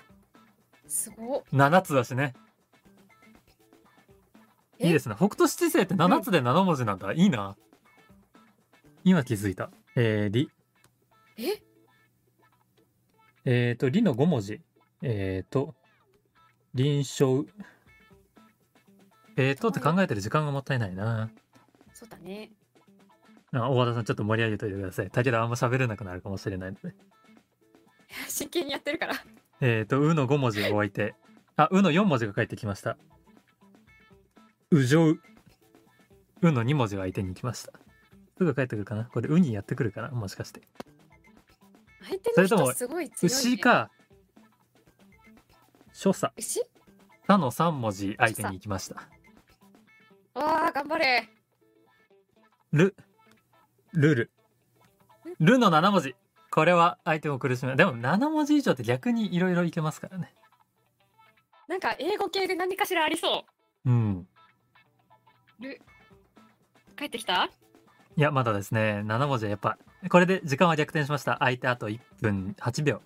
[0.87, 1.43] すごっ。
[1.53, 2.35] 7つだしね。
[4.79, 4.87] え？
[4.87, 5.15] いいですね。
[5.17, 7.57] 北斗七星って7つで7文字なんだ、いいな。
[9.05, 9.71] 今気づいた。
[9.95, 10.51] えー、り。
[11.39, 11.63] え？
[13.45, 14.61] えーと、りの5文字。
[15.03, 15.75] えーと、
[16.75, 17.49] 臨床。
[19.37, 21.31] えーとって考えてる時間がもったいないな。
[21.93, 22.51] そうだね。
[23.53, 25.11] あ大和田さんちょっと盛り上げといてください。
[25.11, 26.95] 武田あんま喋れなくなるかもしれないので。
[28.29, 29.15] 真剣にやってるから
[29.61, 31.15] えーと、うの5文字を置いて。
[31.57, 32.99] あ、うの4文字が返ってきました。
[34.71, 35.21] うじょう。
[36.43, 37.73] うの2文字が相手に行きました。
[38.37, 39.05] すぐ帰ってくるかな？
[39.07, 40.11] これ、うにやってくるかな？
[40.11, 40.61] もしかして。
[42.03, 43.91] 相手それともの人すごい強い、ね、牛か。
[45.95, 46.35] 所作。
[46.37, 46.61] 牛？
[47.27, 48.97] さの3文字相手に行きました。
[50.35, 51.29] わあ頑張れ
[52.73, 52.95] る、
[53.95, 54.31] るる。
[55.41, 56.15] るの7文字。
[56.57, 57.77] これは相手を苦しめ。
[57.77, 60.35] でも7文字以上って逆にいろいろいけますからね。
[61.69, 63.45] なんか英語系で何かしらありそ
[63.85, 64.27] うん。
[65.61, 65.83] うる
[66.97, 67.51] 帰ってきた？
[68.17, 69.03] いや、まだですね。
[69.05, 69.77] 7文字はやっぱ、
[70.09, 71.37] これで時間は逆転しました。
[71.41, 73.03] 相手あと1分8秒。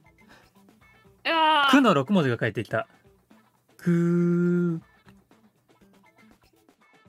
[1.73, 2.87] くの6文字が返ってきた。
[3.79, 4.81] くー、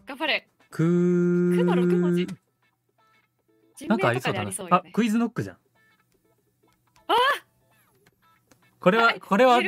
[0.08, 0.50] 頑張れ。
[0.72, 2.26] くの六文字
[3.76, 4.50] 人なんかありそうだな。
[4.50, 4.56] ね。
[4.72, 5.58] あクイズノックじゃん。
[7.14, 7.16] あ
[8.80, 9.62] これは、はいこれは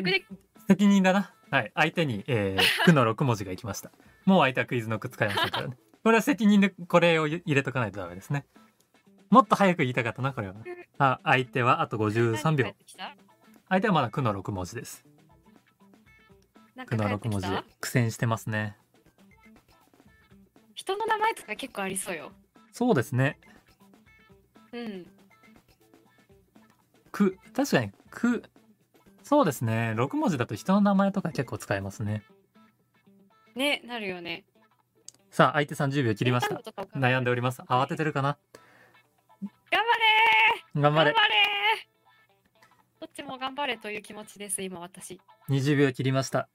[0.68, 1.34] 責任だな。
[1.52, 1.72] はい。
[1.76, 3.92] 相手に、えー、 くの6文字がいきました。
[4.26, 5.78] もう相手はクイズノック使いませんからね。
[6.04, 8.46] これは責任でこれを入れとかないとダメですね。
[9.30, 10.56] もっと早く言いたかったな、これは。
[10.98, 12.74] あ、相手はあと53秒
[13.70, 15.06] 相手はまだくの6文字です。
[16.76, 17.48] なんくの6か帰ってき文字
[17.80, 18.78] 苦戦してますね。
[20.74, 22.32] 人の名前とか結構ありそうよ。
[22.72, 23.40] そうですね。
[24.72, 25.08] うん。
[27.14, 28.44] く、確かに、く、
[29.24, 29.94] そうですね。
[29.96, 32.24] 6文字だと人の名前とか結構使えますね。
[33.56, 34.44] ね、なるよね。
[35.30, 36.56] さあ、相手30秒切りました
[36.98, 37.62] 悩んでおります。
[37.62, 38.38] 慌ててるかな？
[39.72, 39.88] 頑張
[40.76, 41.14] れ頑張れ。
[43.00, 45.22] どっちも頑張れという気持ちです、今私。
[45.50, 46.50] 20秒切りました。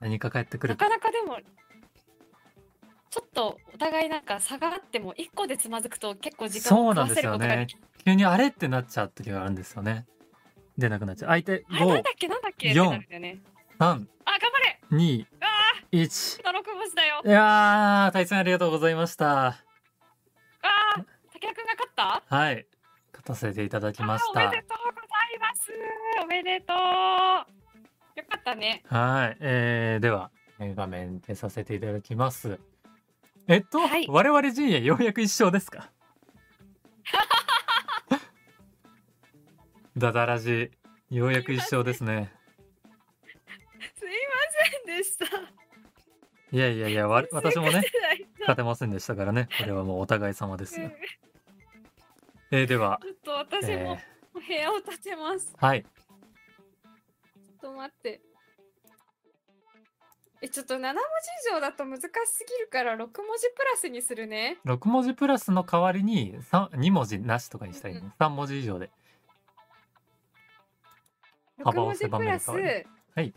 [0.00, 0.88] 何か返ってくるか。
[0.88, 1.38] なかなかでも、
[3.10, 7.66] ちょっとお互いなんか差があっても、1個でつまずくと結構時間をそうなんですよね。
[8.04, 10.06] 急にあれってなっちゃう時があるんですよね。
[10.78, 11.30] 出なくなっちゃう。
[11.30, 13.40] 相手あれなん5だ、っけなんだっけってなるんだよね。
[13.78, 14.06] 3、あ、頑張
[14.60, 15.46] れ2、あ
[15.92, 16.40] 1。
[16.48, 17.22] あ、6文字だよ。
[17.24, 19.46] いやー、対戦ありがとうございました。
[19.48, 22.22] ああ、竹谷くんが勝った？
[22.36, 22.66] はい。
[23.12, 24.62] 勝たせていただきましたあおめで。
[24.62, 25.72] とうございます。
[26.22, 26.76] おめでとう。
[26.76, 28.82] よかったね。
[28.88, 29.36] はい。
[29.40, 32.60] えー、では、えー画面出させていただきます。
[33.50, 35.90] えっと、はい我々陣営ようやく一勝ですか？
[39.98, 40.70] ダダラジ、
[41.10, 42.32] ようやく一勝ですね。
[43.96, 44.14] すいま
[44.86, 45.26] せんでした。
[46.52, 47.90] いやいやいや、わ私もね、勝
[48.38, 49.48] 勝てませんでしたからね。
[49.58, 50.92] これはもうお互い様ですよ。
[52.52, 53.98] えー、ではち、ょっと私えも
[54.32, 55.52] 部屋を建てます。
[55.60, 55.82] ー、はい。
[55.82, 55.92] ちょっ
[57.62, 58.20] と待って。
[60.42, 60.98] え、ちょっと7文字
[61.50, 63.14] 以上だと難しすぎるから6文字
[63.54, 64.58] プラスにするね。
[64.64, 68.02] 6文字プラスの代わりに3 2文字なしとかにしたいね。
[68.18, 68.90] 3文字以上で。
[71.58, 72.56] 6幅を文字プラス、は
[73.20, 73.34] い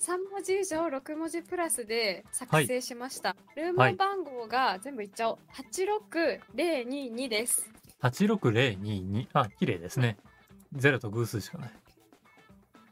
[0.00, 3.36] 3文字以上6文字プラスで作成しました。
[3.54, 5.38] ルーム番号が全部いっちゃおう。
[6.56, 7.70] 86022です。
[8.00, 9.28] 86022。
[9.34, 10.16] あ、綺麗ですね。
[10.74, 11.70] 0と偶数しかない。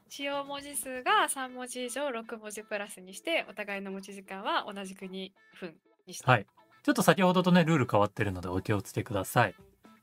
[0.09, 5.75] 使用文字数が3文字以上6文字プラスにしてお互いの持ち時間は同じく2分
[6.07, 6.47] にして、はい。
[6.83, 9.55] ちょっと先ほどとね、ルール変わってるのでお気をつけください。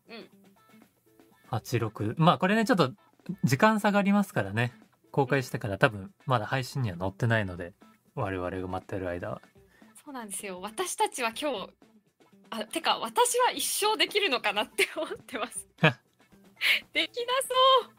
[0.09, 0.29] うん。
[1.51, 2.15] 86。
[2.17, 2.91] まあこれね、ちょっと
[3.43, 4.73] 時間差がありますからね。
[5.11, 7.73] 公開してから多分まだ配信には載ってないので、
[8.15, 9.41] 我々が待ってる間は。
[10.05, 11.69] そうなんですよ私たちは今日
[12.51, 15.67] あてか私は一生できるのかなって思ってます
[16.93, 17.33] できな
[17.81, 17.94] そう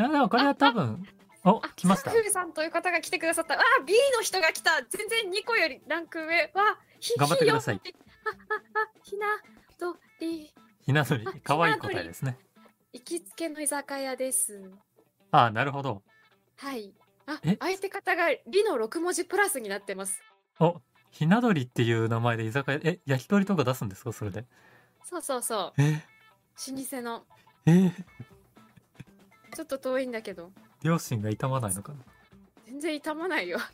[0.00, 1.06] いや、でもこれは多分、
[1.44, 2.10] お、来ました？
[2.10, 2.16] サ。
[2.16, 3.54] フーさんという方が来てくださった。
[3.54, 4.80] あ B の人が来た。
[4.88, 7.80] 全然2個よりランク上わひ頑張ってください。
[7.84, 9.26] ひよあああひな
[9.78, 10.50] とり。
[10.80, 12.38] ひな鳥あ、可愛い答えですね。
[12.94, 14.70] 行きつけの居酒屋です。
[15.32, 16.02] ああ、なるほど。
[16.56, 16.94] はい。
[17.26, 17.58] あえ？
[17.60, 20.18] 相手方が「り」の6文字プラスになってます。
[20.60, 24.12] お、ひな鳥っていう名前で居酒屋、え、焼き鳥とか出すんですか？
[24.14, 24.46] それで。
[25.04, 25.82] そうそうそう。
[25.82, 26.02] え、
[26.72, 27.26] 老舗の。
[27.66, 27.92] え？
[29.50, 30.50] ちょっと遠いんだけど。
[30.82, 31.98] 両親が痛まないのかな？
[32.66, 33.58] 全然痛まないよ。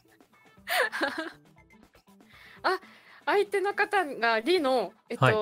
[2.63, 2.81] あ
[3.25, 5.35] 相手の方が「り」のえっと、はい。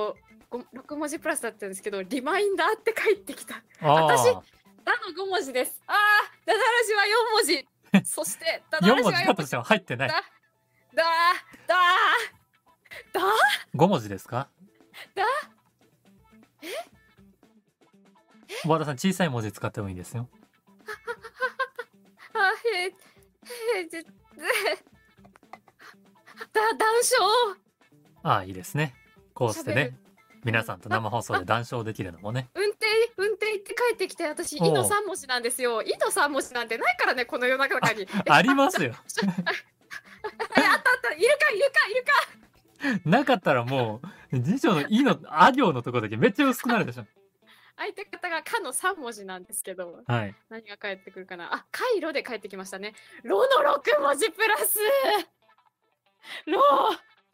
[0.51, 3.57] ご6文字プラスだったんですけどリマインダーって返ってきた。
[3.81, 4.43] あ私あ、
[4.85, 5.83] 「だ」の5文字です。
[5.87, 7.69] あーダダラジは4文字。
[8.09, 10.09] そしてダダ4ラジは4文字だとしても入ってない。
[10.09, 10.15] だ
[10.95, 11.03] だ
[11.67, 11.77] だ
[13.13, 13.21] だ
[13.75, 14.49] ？5文字ですか？
[15.15, 15.25] だ？
[16.63, 16.69] 小
[18.67, 20.29] 和田さん小さい文字使ってもいいですよ。
[22.35, 22.87] あへ
[23.81, 24.09] へぜぜ
[26.53, 27.57] だ談笑
[28.23, 28.95] ああ、いいですね。
[29.35, 29.99] こうして喋ね、
[30.45, 32.51] 皆さんと生放送で談笑できるのもね。
[32.55, 38.93] 運転運転行って帰ってきて私「おうい」の3文字なんですよ「い」の3文字なんてないからねこの世の中にありますよ。
[38.93, 38.97] え
[39.27, 39.35] あっ
[40.23, 42.13] たあったいるかいるかいるか
[43.09, 44.01] なかったらも
[44.33, 47.07] う、辞書の「い」の「あ行のとこだけめっちゃ薄くなるでしょ。
[47.77, 50.35] 相手方が「か」の3文字なんですけどはい。
[50.49, 51.53] 何が返ってくるかな？
[51.55, 52.95] あカイロで帰ってきましたね
[53.25, 54.79] 「ロ」の6文字プラス。
[56.47, 56.61] ロ。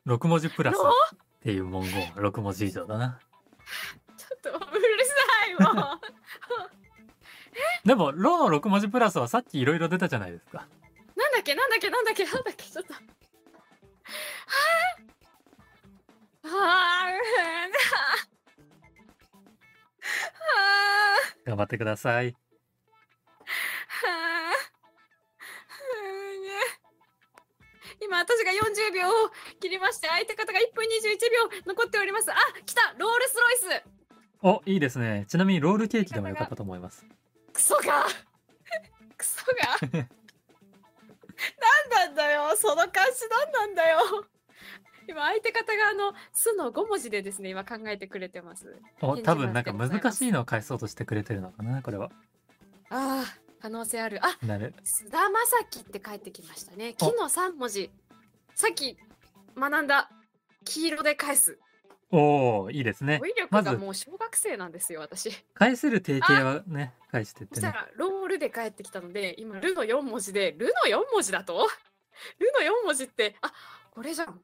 [0.07, 0.77] 6文字プラス。
[0.79, 0.91] ロ？
[0.91, 0.93] っ
[1.43, 1.93] ていう文言。
[2.13, 3.19] は6文字以上だな。
[4.17, 5.15] ちょっとうるさ
[5.47, 6.01] いもう
[7.89, 10.67] でも、ロの6文字プラスはさっきいろいろ出たじゃないですか。
[11.17, 11.55] なんだっけ？
[11.55, 11.91] なんだっけ？
[11.91, 12.25] なんだっけ？
[12.25, 12.65] なんだっけ？
[12.65, 12.95] ちょっと。
[12.95, 13.01] は
[16.45, 18.30] あはあ
[21.47, 22.33] 頑張ってください。
[22.33, 22.35] は
[24.07, 24.71] あ。
[28.61, 29.13] 40秒を
[29.61, 30.89] 切りまして相手方が1分21
[31.65, 32.31] 秒残っております。
[32.31, 32.35] あ
[32.65, 32.95] 来た。
[32.99, 33.83] ロールスロイス。
[34.43, 35.27] おいいですね。
[35.29, 37.05] ちなみにロールケーキでもよかったと思います。
[37.53, 38.07] クソが。
[39.17, 39.79] クソが。
[41.91, 42.57] 何なんだよ。
[42.57, 43.99] その感じ何なんだよ
[45.09, 48.77] 今相手方があの「す」の5文字でですね今考えてくれてます。
[49.01, 52.11] お多分なんか難しいのを返そうとしてくれてるのかなこれは。
[52.91, 54.21] ああ可能性ある。
[54.25, 54.75] あなる。
[54.85, 56.95] 菅田将暉って帰ってきましたね。
[56.95, 57.91] 木の3文字。
[58.55, 58.97] さっき
[59.57, 60.11] 学んだ。
[60.65, 61.59] 黄色で返す。
[62.13, 63.19] おおいいですね。
[63.19, 65.31] 語彙力がもう小学生なんですよ私。
[65.55, 71.69] 返せる定型はね返してっそしたてねらロールで帰ってきたので今ルの4文字でルの4文字だと？
[72.39, 73.53] ルの4文字ってあ
[73.93, 74.41] これじゃん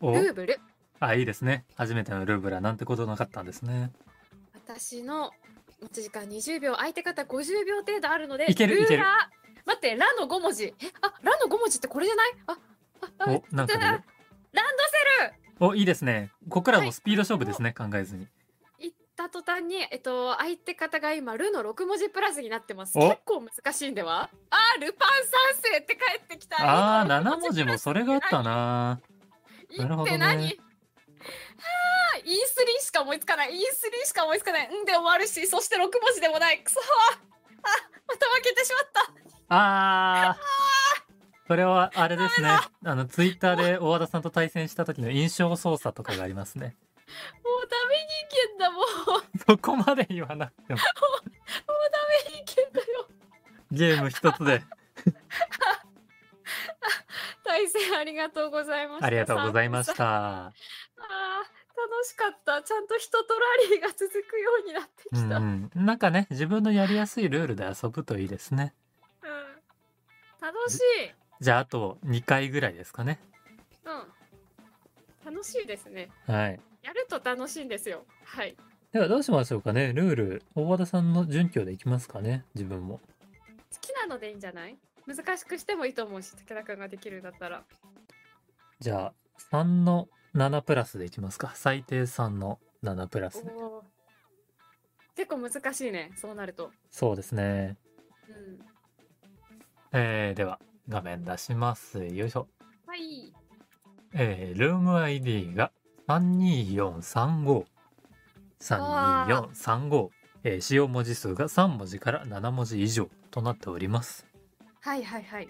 [0.00, 0.12] お？
[0.12, 0.60] ルーブル。
[1.00, 1.64] あいいですね。
[1.74, 3.92] 初めてのルーブラなんてことなかったんですね。
[4.54, 5.30] 私の
[5.82, 9.02] 持ち時間20秒相手方50秒程度あるのでルーいけるいける。
[9.02, 9.66] ラー。
[9.66, 10.64] 待ってラの5文字。
[10.64, 12.32] えあラの5文字ってこれじゃない？
[12.46, 12.58] ああ
[13.18, 14.02] あおなんかランね
[14.52, 14.60] ド
[15.22, 15.34] セル。
[15.58, 16.30] おいいですね。
[16.48, 18.26] ここからもうスピード勝負ですね、考えずに。
[18.78, 22.98] 言った途端に、えっと、相手方が今、ルの6文字プラスになってます。
[22.98, 23.08] お？
[23.08, 24.28] 結構難しいんでは？
[24.50, 25.08] あー、ルパン
[25.62, 26.62] 三世って帰ってきた。
[26.62, 29.00] ああルの7文字もそれがあったな
[29.70, 30.10] いなるほどね。
[30.10, 30.52] って何は
[32.14, 33.50] あ、E3 しか思いつかない。
[33.50, 34.68] E3 しか思いつかない。
[34.68, 36.60] んで終わるし、そして6文字でもない。
[36.60, 36.82] くそー。
[36.82, 37.68] あ、
[38.06, 39.12] また負けてしまった。
[39.48, 41.46] あー。
[41.46, 42.48] それはあれですね。
[42.84, 46.74] あのツイッターで大和田さんと対戦した時の印象操作とかがありますね。
[47.44, 48.82] もうダメ人間だも
[49.20, 49.24] う。
[49.46, 50.80] そこまで言わなくても。
[50.80, 50.84] ダ
[52.30, 53.06] メ人間だよ。
[53.70, 54.62] ゲーム一つで
[57.44, 59.06] 対戦ありがとうございました。
[59.06, 60.56] ありがとうございましたあー
[61.78, 62.62] 楽しかった。
[62.62, 63.40] ちゃんと人とラ
[63.70, 65.36] リーが続くようになってきた。
[65.36, 68.74] うんうんなんかね自分のやりやすいルールで遊ぶといいですね
[69.22, 69.30] うん
[70.40, 70.80] 楽しい。
[71.40, 73.20] じゃああと2回ぐらいですかね
[73.84, 73.90] う
[75.30, 75.32] ん。
[75.34, 76.10] 楽しいですね。
[76.26, 78.04] はいやると楽しいんですよ。
[78.24, 78.56] はい。
[78.92, 83.00] ではどうしましょうかねルール大和田さんの準拠でいきますかね自分も
[83.74, 84.78] 好きなのでいいんじゃない？
[85.06, 87.64] 難しくしてもいいと思うし、武田くんができるんだったら。
[88.80, 89.14] じゃあ
[89.52, 93.82] 3の7プラスでいきますか最低3の7プラスでおー
[95.16, 96.12] 結構難しいね。
[96.16, 96.70] そうなると。
[96.90, 97.78] そうですね
[98.28, 98.58] うん。
[99.92, 102.48] えー、では画面出しますよいしょ
[102.86, 103.32] はい。
[104.12, 105.72] えー、ルーム ID が
[106.08, 107.64] 32435
[108.60, 110.08] 32435、
[110.44, 114.26] えー、使用文字数が3文字から7文字以上となっております
[114.86, 115.48] はいはいはい。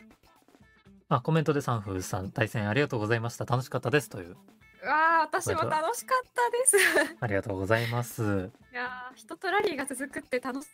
[1.11, 7.16] あコメントで三風さん対戦ありがとうございました楽しかったですといううわあ、私も楽しかったです。
[7.20, 10.68] ありがとうございますいやー人とラリーが続くって楽し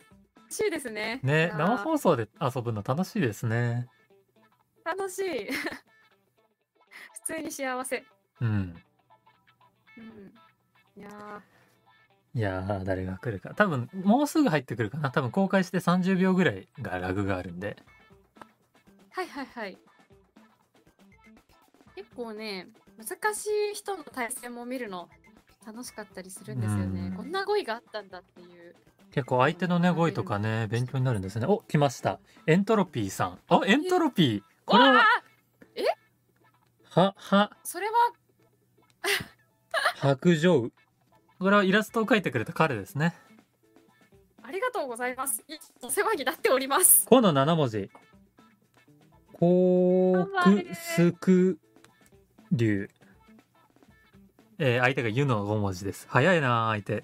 [0.65, 1.19] いですね。
[1.25, 3.89] いね生放送で遊ぶの楽しいですね
[4.85, 5.49] 楽しい。
[7.27, 8.05] 普通に幸せ。
[8.41, 8.81] うん
[9.99, 10.33] うん。
[10.97, 17.77] いやーいやー誰が来るか多分もうすぐ入ってくるかな多分公開して30秒ぐらいがラグがあるんで
[19.15, 19.79] はいはいはい。
[21.95, 25.09] 結構ね、難しい人の対戦も見るの
[25.67, 27.09] 楽しかったりするんですよね。
[27.09, 27.17] うん。
[27.17, 28.75] こんな語彙があったんだっていう。
[29.13, 31.47] 結構相手のね語彙とかね勉強になるんですね。
[31.47, 32.19] お来ました。
[32.47, 33.39] エントロピーさん。
[33.49, 34.43] あエントロピー。
[34.65, 35.05] これわは
[36.95, 37.57] あはは。
[37.63, 37.93] それは？
[39.97, 40.71] 白状。
[41.39, 43.15] これはイラストを描いてくれた彼ですね。
[44.43, 45.43] ありがとうございます。
[45.47, 47.07] いお世話になっております。
[47.07, 47.91] この7文字
[49.43, 51.59] コークスク
[52.53, 52.89] 竜
[54.61, 56.07] えー、相手が湯の5文字です。
[56.09, 57.03] 早いな相手。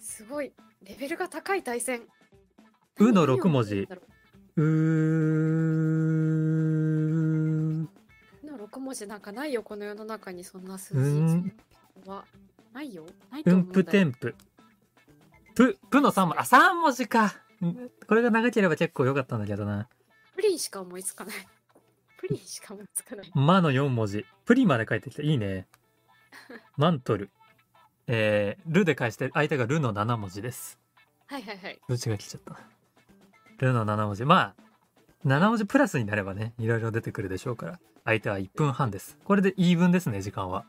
[0.00, 0.50] すごい。
[0.82, 2.02] レベルが高い対戦。
[2.98, 3.86] うの何を6文字。
[3.86, 3.86] 言
[4.56, 4.62] うー
[7.82, 7.86] う
[8.44, 11.52] の6文字なんかないよ、この世の中にそんな数う字ん
[12.06, 12.24] は。
[12.72, 13.06] ないよ。
[13.30, 14.34] ないとうん思うんぷてんぷ。
[15.54, 16.38] ぷぷの3文字。
[16.40, 17.26] あ3文字か。
[17.64, 19.88] んこれが長ければ結構良かったんだけどな
[20.34, 21.34] プリンしか思いつかない。
[22.18, 23.30] プリンしか思いつかない。
[23.34, 24.24] まの4文字。
[24.44, 25.22] プリまで書いてきた。
[25.22, 25.66] いいね。
[26.76, 27.30] マントル。
[28.06, 30.78] えー、ルで返して相手がルの7文字です。
[31.26, 31.80] はいはいはい。
[31.88, 32.58] どっちが来ちゃった？
[33.58, 34.24] ルの7文字。
[34.24, 34.62] まあ
[35.24, 37.80] 7文字プラスになればねいろいろ出てくるでしょうから。
[38.04, 39.16] 相手は1分半です。
[39.24, 40.64] これでイーブンですね時間は。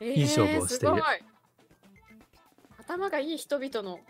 [0.00, 1.02] えいい勝負をしている。
[2.78, 4.00] 頭がいい人々の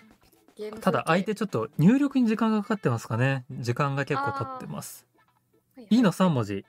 [0.81, 3.45] ただ相手ちょっと入力に時間がかかってますかね。
[3.51, 5.07] 時間が結構経ってます。
[5.91, 6.03] いい。
[6.03, 6.65] の3文字。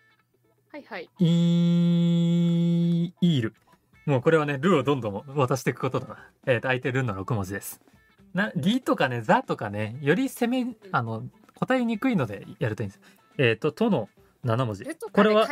[0.71, 1.09] はいはい。
[1.19, 3.53] イール
[4.05, 6.07] もうこれはねルをどんどん渡していくことだ。
[6.07, 6.17] な
[6.47, 7.79] えーと相手ルの6文字です。
[8.33, 11.23] なリとかねザとかねより攻めあの
[11.55, 13.01] 答えにくいのでやるといいんです。
[13.37, 14.09] えっ、ととの
[14.43, 14.85] 7文字。
[15.11, 15.47] これは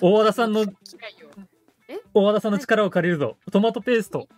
[0.00, 0.66] 大和田さんの
[2.14, 3.36] 大和田さんの力を借りるぞ。
[3.50, 4.28] トマトペースト。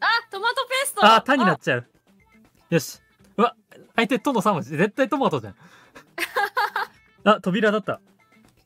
[0.00, 1.04] あトマトペースト。
[1.04, 1.86] あー、タになっちゃう。
[2.70, 3.00] よし。
[3.36, 3.54] うわ、
[3.94, 4.70] 相手との3文字。
[4.70, 5.54] 絶対トマトじゃん。
[7.24, 8.00] あ、扉だった。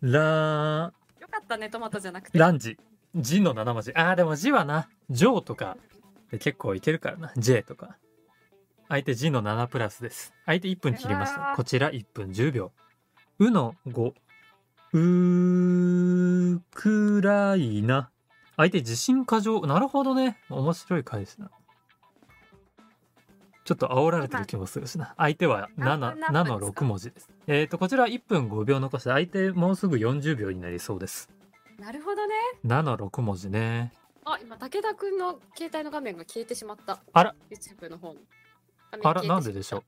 [0.00, 2.78] ラよかったねトマトじゃなくー、てランジ。
[3.14, 3.92] ジの7文字。
[3.94, 5.76] あー、でもジはな、ジョーとか
[6.30, 7.32] で結構いけるからな。
[7.36, 7.96] J とか。
[8.88, 10.32] 相手 G の7プラスです。
[10.46, 11.54] 相手1分切りました。
[11.56, 12.72] こちら1分10秒。
[13.38, 14.14] うの5。
[14.92, 18.10] うーくらいな。
[18.56, 19.60] 相手自信過剰。
[19.66, 20.38] なるほどね。
[20.48, 21.50] 面白い回ですな。
[23.64, 25.14] ちょっと煽られてる気もするしな。
[25.16, 27.30] 相手は何 7, 分何分7ですか？6文字です。
[27.46, 31.28] えっ、と、こちら1分5秒残して、相手もうすぐ40秒になりそうです。
[31.78, 32.34] なるほどね
[32.66, 33.92] 7、6文字ね。
[34.24, 38.14] あ今武田くんの携帯の画面が消えてしまったあら YouTube の方
[39.02, 39.82] あら、なんででしょう？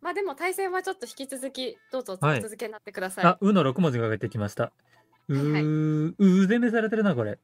[0.00, 4.72] まあでも対戦はちょっと引き続きどうぞ続けになってください、あ、うの6文字が出てきました。
[5.28, 7.38] うはいはいー、うぜめされてるな、これ。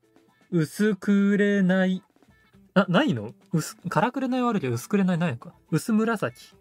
[0.50, 2.02] 薄くれない。
[2.82, 3.34] あ、ないの？
[3.52, 5.52] 薄、からくれないはあるけど、薄くれないないのか？
[5.70, 6.54] 薄紫。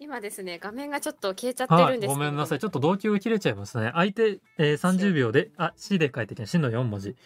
[0.00, 2.58] 今ですね画面がちょっと消えちゃってはい、るんですけどごめんなさい。
[2.58, 3.90] ちょっと同級が切れちゃいましたね。
[3.94, 6.46] 相手、えー、30秒で、あ、C で書いてきた。
[6.46, 7.16] C の4文字。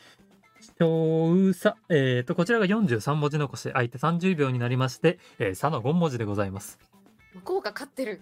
[0.78, 1.76] 小さ。
[1.88, 6.78] えっ、と、こちらが43文字残し、相手30秒になりまして、えー、さの5文字でございます。
[7.34, 8.20] 向こうが勝ってる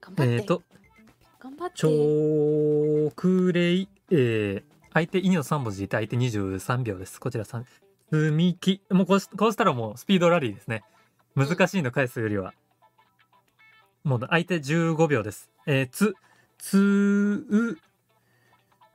[0.00, 0.62] 頑張って、えっ、と、
[1.40, 7.20] 頑張ってちょくれい、えー、相手2の3文字いて相手23秒です。
[7.20, 7.64] こちら3。
[8.10, 8.82] 積み木。
[8.90, 10.82] もうこうしこうしたらもうスピードラリーですね。
[11.36, 12.54] 難しいの返すよりは。
[14.04, 15.50] もう相手15秒です。
[15.66, 16.14] えー、つ、
[16.56, 17.78] つう、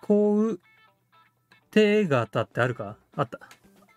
[0.01, 0.59] こう、
[1.72, 2.97] 手形ってあるか？
[3.16, 3.39] あった。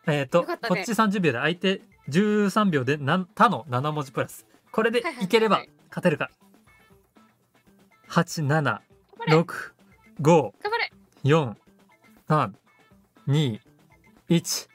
[0.07, 4.47] えっ、と、よかったねこっち30秒で相手13秒でなん他の7文字プラス。
[4.71, 6.31] これではいければ勝てるか。
[8.09, 8.83] 8、7、頑
[9.19, 9.45] 張れ6、
[10.21, 10.93] 5、頑張れ
[11.25, 11.55] 4、
[12.29, 12.53] 3、
[13.27, 13.61] 2、
[14.29, 14.69] 1。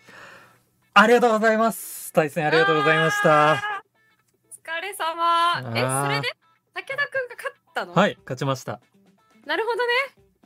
[0.93, 2.11] ありがとうございます。
[2.11, 3.53] 対戦ありがとうございました。
[3.53, 6.27] お疲れ様えそれで
[6.73, 7.93] 武田くんが勝ったの？
[7.93, 8.81] はい、勝ちました。
[9.45, 9.93] なるほどね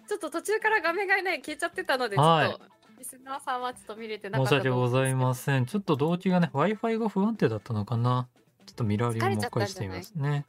[0.07, 2.61] ちょっと途中から画面がね消えちゃってたのでちょはいっと
[2.99, 5.65] リスナーさんはちょっと見れてなかっ申たし訳ございませせん。
[5.65, 8.27] ちょっと動機がね、Wi-Fi が不安定だったのかな？
[8.67, 10.29] ちょっとミラーリングもう一回してみますね。
[10.29, 10.45] ん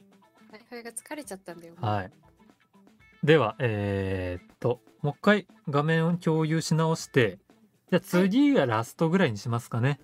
[0.53, 2.11] Wi-Fi が疲れちゃったんだよはい。
[3.23, 7.39] では、えー、っと、もう一回画面を共有し直して、
[7.89, 9.99] じゃあ次がラストぐらいにしますかね。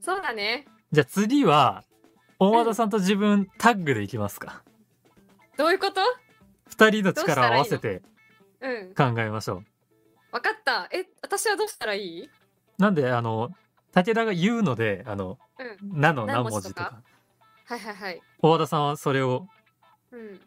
[0.00, 0.66] そうだね。
[0.92, 1.84] じゃあ次は、
[2.38, 4.62] 大和田さんと自分タッグでいきますか。
[5.56, 6.00] どういうこと？
[6.66, 8.02] 二人の力を合わせて
[8.60, 8.94] うん。
[8.94, 9.64] 考えましょう。
[10.32, 10.88] わかった。
[10.92, 12.30] え私はどうしたらいい？
[12.78, 13.50] なんで、あの、
[13.92, 15.38] 武田が言うので、あの、
[15.82, 16.00] うん。
[16.00, 17.02] なの何何文字とか？
[17.66, 18.20] はいはいはい。
[18.40, 19.46] 大和田さんはそれを
[20.10, 20.40] うん。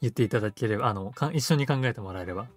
[0.00, 2.48] 言っていただければ、あの、か一緒に考えてもらえれば。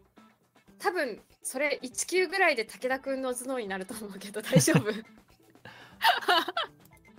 [0.79, 4.91] 多分それ1級ぐらいで武田くんの頭脳になると思うけど大丈夫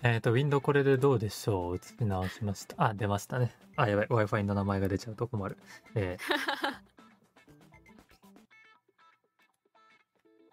[0.02, 1.76] えっ、と、ウィンドウこれでどうでしょう？
[1.76, 2.74] 映し直しました。
[2.78, 3.52] あ、出ましたね。
[3.76, 4.06] あ、やばい。
[4.06, 5.56] Wi-Fi の名前が出ちゃうと困る。
[5.94, 6.76] えー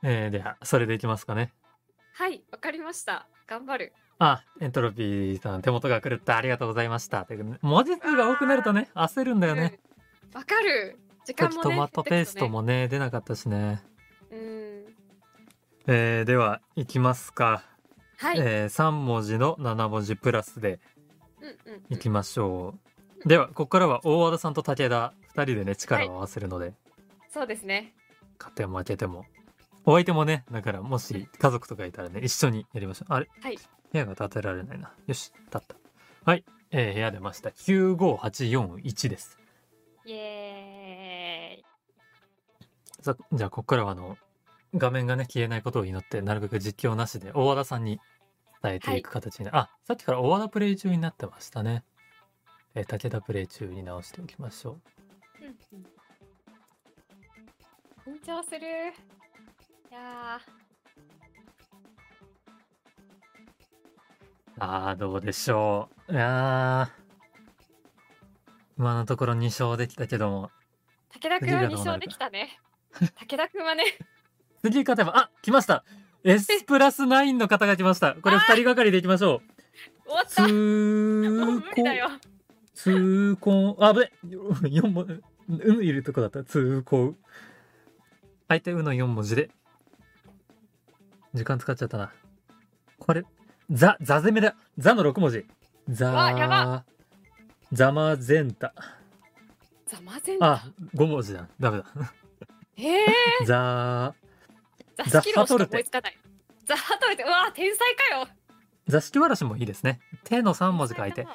[0.05, 1.53] えーでは、それでいきますかね。
[2.13, 6.37] はいわかりました頑張るあ、エントロピーさん、手元が狂った。
[6.37, 7.25] ありがとうございました。
[7.25, 9.79] ということで文字数が多くなるとね、焦るんだよね。
[9.85, 9.93] うん
[10.33, 13.81] わかる時間もねトマトペーストもね、出なかったしね。
[14.31, 14.39] うん
[15.87, 17.63] えーでは、いきますか。
[18.17, 20.79] はい、うんえー3文字の7文字プラスで
[21.89, 22.75] いきましょ
[23.25, 23.27] う。
[23.27, 26.73] では、ここからは大和田さんと武田2人でね、力を合わせるので、
[27.29, 27.93] そうですね
[28.39, 29.25] 勝っても負けても。
[29.85, 33.13] お相手もね、だからもし家族とかいたらね、一緒にやりましょう。
[33.13, 33.29] あれ？
[33.41, 33.57] はい
[33.91, 34.91] 部屋が建てられないな。
[35.05, 35.75] よし、立った。
[36.25, 37.49] はい、えー部屋出ました。
[37.49, 39.37] 95841です。
[40.05, 40.82] イエーイ
[43.03, 44.17] さじゃあ、ここからはあの、
[44.73, 47.99] 画面がね、消えないことを祈って、なるべく実況なしで大和田さんに
[48.63, 51.83] 伝えていく形にな、あ、さっきから大和田プレイ中になってましたね。
[52.75, 54.81] えー武田プレイ中に直しておきましょう。
[58.09, 60.39] 緊張するいや
[64.59, 66.13] あー、どうでしょう。
[66.13, 67.03] いやー。
[68.77, 72.59] 今のところ2勝できたけども、ー武田くんは2次がどうなるか勝できたね
[72.99, 73.83] 武田くんはね
[74.61, 75.83] 次勝てば、あ、来ました
[76.23, 78.15] !S プラス9の方が来ました。
[78.15, 79.53] これ2人がかりでいきましょう。
[80.03, 82.09] つ終わったもう無ー理だよ
[82.73, 86.43] つーこん、あ、ぶね、4文、ういるとこだった。
[86.43, 87.15] つーこう。
[88.47, 89.49] 相手うの4文字で。
[91.33, 92.13] 時間使っちゃったな。
[92.99, 93.23] これ、
[93.69, 94.55] ザ、ザ攻めだ。
[94.77, 95.45] ザの6文字。
[95.89, 96.83] ザ
[97.71, 98.73] ザマゼンタ。
[99.87, 100.63] ザマゼンダあ
[100.95, 101.85] 5文字だダメだ
[102.77, 104.15] えー、ザ
[104.97, 106.17] ザザスキロしかハトルテ思いつかない。
[106.65, 108.27] ザハトルテうわ天才かよ。
[108.87, 109.99] 座敷わらしもいいですね。
[110.23, 111.27] 手の3文字書いて。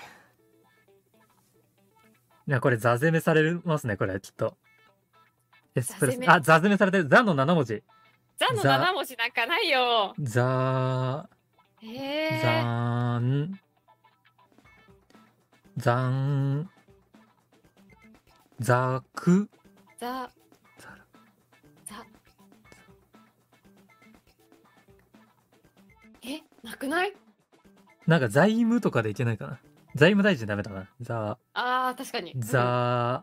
[2.49, 4.57] いやこれ座攻めされますねこれきっと。
[5.75, 6.27] エスプレ座攻め。
[6.27, 7.09] ッソあ座攻めされてる。
[7.09, 7.83] ザの7文字。
[8.39, 10.15] ザのザ7文字なんかないよ。
[10.19, 11.29] ザ
[11.83, 13.61] えザー、ン
[15.77, 16.71] ザン
[18.59, 19.49] ザク
[26.63, 27.15] なくない？
[28.07, 29.59] なんか財務とかでいけないかな。
[29.95, 30.89] 財務大臣ダメだな。
[31.01, 32.33] ザあー確かに。
[32.33, 32.41] うん。
[32.41, 33.23] ザ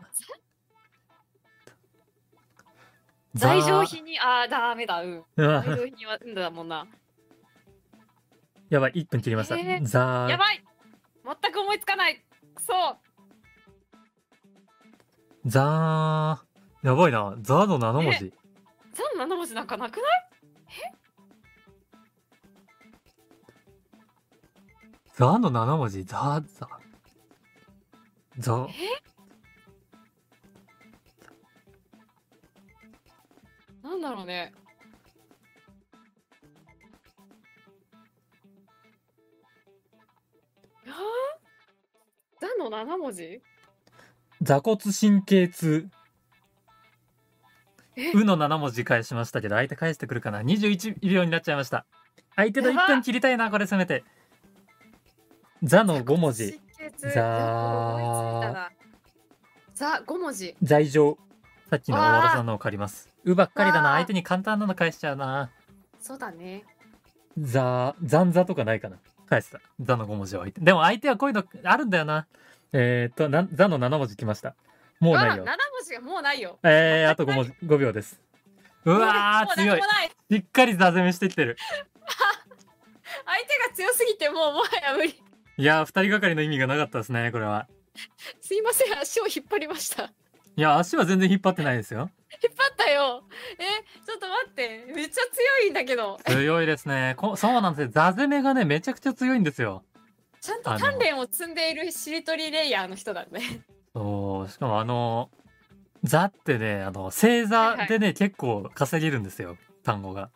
[3.33, 4.19] 罪状品に？
[4.19, 5.01] あーダメだ。
[5.01, 5.23] うん。
[5.35, 6.87] 罪状品はうんだもんな。
[8.69, 8.93] やばい。
[8.93, 9.85] 1分切りました、えー。
[9.85, 10.63] ザやばい。
[11.23, 12.23] 全く思いつかない。
[12.55, 12.73] くそ
[15.45, 16.87] ザー。
[16.87, 17.35] やばいな。
[17.41, 18.33] ザの7文字。
[18.93, 20.05] ザの7文字なんかなくない？
[25.15, 26.67] ザの7文字ザザ
[28.37, 28.67] ザ
[33.81, 34.51] なんだろうね。
[40.85, 40.91] あー？
[42.41, 43.41] ザの7文字？
[44.41, 45.89] 座骨神経痛。
[47.95, 48.11] え？
[48.11, 51.85] うの7文字返しましたけど相手返してくるかな？21秒になっちゃいました。
[52.35, 52.87] 相手の1やば。
[52.87, 54.03] 分切りたいなこれせめて
[55.63, 56.59] ザの5文字。
[56.97, 58.69] ザ
[59.73, 60.55] ザ5文字。
[60.61, 61.17] 罪状
[61.69, 63.09] さっきの大和田さんのを借ります。
[63.23, 63.93] うばっかりだな。
[63.93, 65.49] 相手に簡単なの返しちゃうな。
[65.99, 66.63] そうだね。
[67.37, 68.97] ザ残座とかないかな。
[69.29, 69.61] 返した。
[69.79, 70.61] ザの5文字は相手。
[70.61, 72.27] でも相手はこういうのあるんだよな。
[72.73, 74.55] えー、っとなザの7文字きました。
[74.99, 75.45] もう7ないよ。
[75.45, 76.59] 文字がもうないよ。
[76.63, 77.51] えー、あと5文字。
[77.65, 78.21] 5秒です。
[78.83, 79.81] うわー強い。
[80.29, 81.57] しっかり座攻めしてきてる。
[83.25, 85.24] 相手が強すぎてもうもはや無理
[85.57, 87.67] いやー2人がかりの意味がなかったですねこれは。
[88.41, 90.11] すいません足を引っ張りました。
[90.57, 92.09] いや足は全然引っ張ってないですよ。
[92.43, 93.23] 引っ張ったよ。
[93.57, 93.63] え
[94.05, 94.93] ちょっと待って。
[94.93, 96.19] めっちゃ強いんだけど。
[96.25, 97.15] 強いですね。
[97.17, 97.89] こそうなんですよ。
[97.89, 99.83] 座攻めがねめちゃくちゃ強いんですよ。
[100.41, 103.61] ちゃんと鍛錬を積んでいるしりとりレイヤーの人だね。
[103.93, 105.29] そうしかもあの
[106.03, 109.57] 座ってねあの星座でね、結構稼げるんですよ。
[109.83, 110.29] 単語が。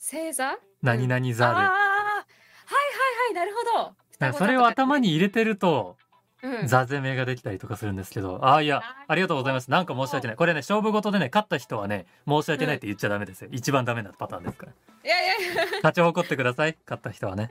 [0.00, 0.58] 星座？
[0.82, 1.74] 何々ああはいはい
[2.18, 5.96] はいなるほどなんかそれを頭に入れてると
[6.40, 6.66] うん。
[6.68, 8.38] 座攻めができたりとかするんですけど。
[8.44, 9.70] ああいやありがとうございます。
[9.72, 10.36] なんか申し訳ない。
[10.36, 14.72] これね勝負事でね勝った人はね申し訳ないって言っちゃダメですよ、一番ダメなパターンですから。
[15.04, 15.64] いやいやいや。
[15.82, 16.76] 勝ち誇ってください。
[16.86, 17.50] 勝った人はね。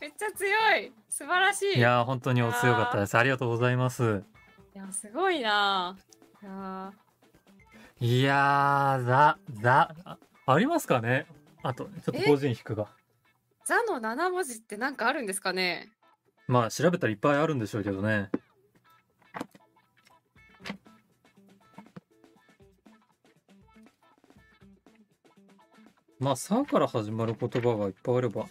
[0.00, 0.92] めっちゃ強い。
[1.08, 1.78] 素晴らしい。
[1.78, 3.16] いやー本当にお強かったです。
[3.16, 4.24] ありがとうございます。
[4.74, 5.96] いやすごいな。
[8.00, 9.04] いやー。
[9.04, 11.26] ザザあありますかね？
[11.62, 12.88] あとちょっと個人引くが。
[13.64, 15.92] ザの7文字ってなんかあるんですかね？
[16.46, 18.30] まあ調べたらいっぱいあるんでしょうけどね。
[26.20, 28.46] まあ「さ」から始まる言葉がいっぱいあれば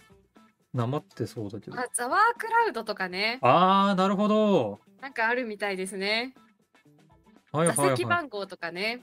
[0.72, 1.78] なまってそうだけど。
[1.78, 3.38] あザワークラウドとかね。
[3.42, 4.80] あーなるほど。
[5.00, 6.34] なんかあるみたいですね。
[7.52, 7.88] はいはいはい。
[7.90, 9.02] 座席番号とかね。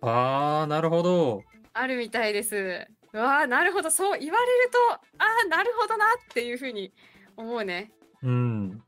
[0.00, 1.42] あーなるほど。
[1.72, 2.86] あるみたいです。
[3.12, 3.90] うわーなるほど。
[3.90, 4.98] そう言われるとあ
[5.44, 6.92] あなるほどなっていうふうに
[7.36, 7.92] 思うね
[8.22, 8.82] うん。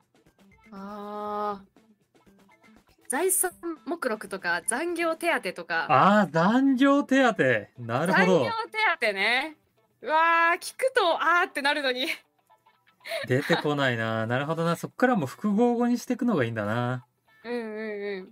[0.72, 1.74] あー。
[3.09, 3.53] 財産
[3.87, 5.87] 目録とか残業手当とか。
[5.89, 7.43] あー残業手当。
[7.82, 8.41] なるほど。
[8.41, 8.51] 残業
[8.99, 9.57] 手当ね。
[10.03, 12.07] うわー聞くとあーってなるのに。
[13.28, 14.26] 出てこないな。
[14.26, 14.76] なるほどな。
[14.76, 17.05] そっからもう複合語にしていくのがいいんだな。
[17.45, 18.30] うんうん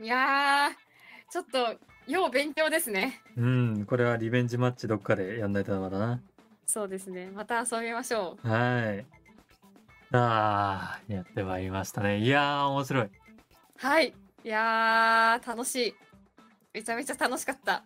[0.00, 0.04] うん。
[0.04, 1.76] いやーちょっと
[2.06, 3.20] 要勉強ですね。
[3.36, 3.84] うん。
[3.86, 6.22] これはリベンジマッチどっかでやんないとダメだな。
[6.66, 7.30] そうですね。
[7.30, 8.48] また遊びましょう。
[8.48, 9.06] はい
[10.12, 12.18] あーやってまいりましたね。
[12.18, 13.10] いやー面白い。
[13.78, 14.14] はい。
[14.44, 15.94] いやー楽しい。
[16.72, 17.84] めちゃめちゃ楽しかった。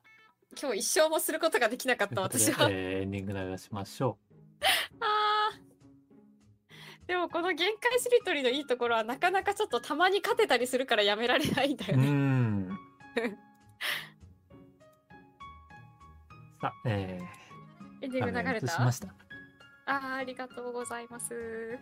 [0.60, 2.68] 今日一生もすることができなかった私は。
[2.70, 4.18] えーエンディング流しましょ
[5.00, 7.06] あー。
[7.06, 12.10] でもこの限界しりとりのいいところはなかなかちょっとたまに勝てたりするからやめられないんだううよね。
[12.10, 12.78] ん。
[16.60, 17.20] さあえ
[18.02, 18.82] エンデー、ィング流れた。
[18.82, 21.78] あーありがとうございます。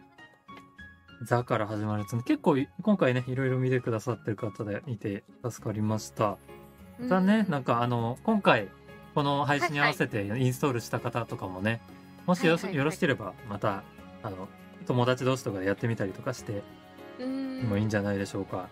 [1.23, 2.03] ザから始まる。
[2.03, 6.39] やつ結構い今回ねいろいろ見てくださってる方でいて助かりました。
[6.99, 8.69] またね、なんかあの今回
[9.15, 11.81] この配信に合わせてインストールした方とかもね、
[12.27, 13.83] もしよろ,、しければまた
[14.23, 14.49] あの
[14.87, 16.63] 友達同士とかでやってみたりとかして
[17.19, 17.63] うん。
[17.69, 18.69] もいいんじゃないでしょうか。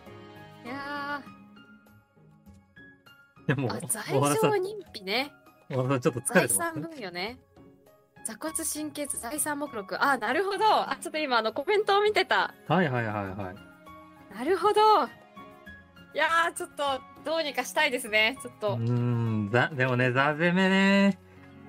[0.65, 3.55] いやー。
[3.55, 5.33] でも、あ、罪大原さん、状認否ね。
[5.69, 7.39] ちょっと疲れ財てます産分与ね。
[8.27, 10.03] 座骨神経痛財産目録。
[10.03, 10.65] あ、なるほど。
[10.67, 12.53] あ、ちょっと今あのコメントを見てた。
[12.67, 14.35] はいはいはいはい。
[14.37, 14.81] なるほど。
[16.13, 18.37] いやー、ちょっとどうにかしたいですね。
[18.43, 21.21] ちょっうと、ーん、ざ、でもね、ザゼメね、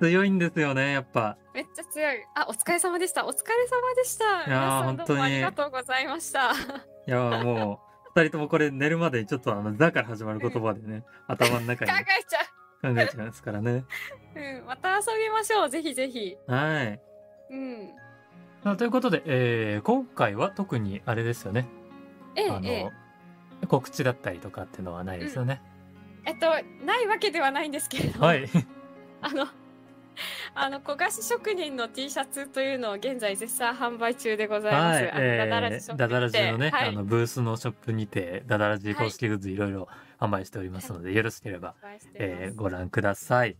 [0.01, 1.37] 強いんですよね、やっぱ。
[1.53, 2.23] めっちゃ強い。
[2.35, 3.27] あ、お疲れ様でした。
[3.27, 4.45] お疲れ様でした。
[4.45, 6.53] いや本当にもありがとうございました。
[7.07, 7.87] いや、もう、
[8.19, 12.39] 二人ともこれ寝るまでちょっとあの、ザから始まる言葉でね、頭の中に考えちゃ
[12.81, 13.85] 考えちゃいますからね。
[14.35, 14.39] う。
[14.39, 15.69] うん、また遊びましょう。
[15.69, 16.37] ぜひぜひ。
[16.47, 16.99] はい。
[17.49, 17.89] うん。
[18.63, 21.67] まあということで、えー今回は特にあれですよね。
[22.35, 22.83] あええええ
[23.61, 25.61] の、告知だったりとかっていうのはないですよね。
[26.25, 26.47] えっと、
[26.85, 28.45] ないわけではないんですけれども、はい。
[29.21, 29.47] あの、
[30.55, 35.03] あの、焦がし職人の T シャツというのを現在絶賛販売中でございます。
[35.03, 35.11] はい。
[35.15, 39.87] えダダラジショッー、プダダラジのね、はいあの、ブースのショップにて、ダダラジ公式グッズいろいろ
[40.19, 41.75] 販売しておりますので、よろしければ、
[42.15, 43.55] えーご覧ください。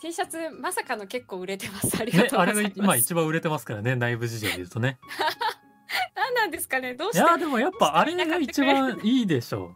[0.00, 2.00] T シャツまさかの結構売れてます。
[2.00, 2.78] ありがね、とうごあれがざいます。
[2.78, 4.98] 今一番売れてますからね、内部事情で言うとね。
[6.14, 9.74] 何なんですかねどうしていやーでもやっぱあれが一番いいでしょ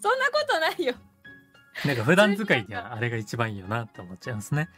[0.00, 0.94] そんなことないよ。
[1.84, 1.88] う。
[1.88, 4.68] なんか普段使いにはあれが一番いいよなって思っちゃいますね。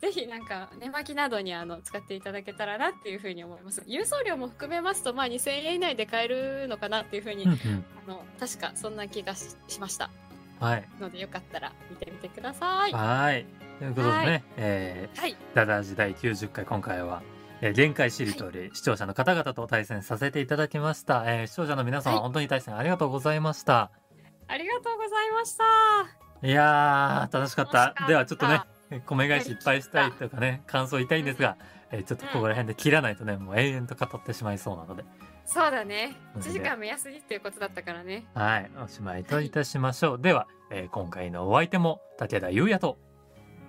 [0.00, 3.80] ぜひなんか寝巻きなどにあの使っていただけたらなっていうふうに思います。
[3.82, 7.84] 郵送料も含めますとまあ2000円以内で買えるのかなっていうふうに、うんうん。
[8.06, 10.10] あの確かそんな気がししました
[10.60, 10.88] はい。
[11.00, 12.92] のでよかったら見てみてください。
[12.92, 13.46] ははい。
[13.78, 15.36] ということでね、はいえー、い。
[15.54, 17.22] ダダ時代90回今回は、
[17.60, 21.24] えー、限界しりとり、視聴者の方々と対戦させていただきました。
[21.26, 23.90] えー視聴者の皆様、はい本当に対戦ありがとうございました。
[24.48, 25.64] ありがとうございました。
[26.46, 27.86] いやー、楽しかった。
[27.86, 28.60] 楽しかったではちょっとね、
[29.06, 31.56] 米返しいっぱいしたいとかね、感想言いたいんですが、
[31.90, 35.04] えーちょっとここら辺で切らないとね、もう永遠と語ってしまいそうなので、
[35.44, 36.16] そうだね。
[36.34, 38.26] 1マジで時間目安にっていうことだったからね。
[38.34, 40.20] はい、おしまいといたしましょう。
[40.20, 42.98] では、えー今回のお相手も武田優也と、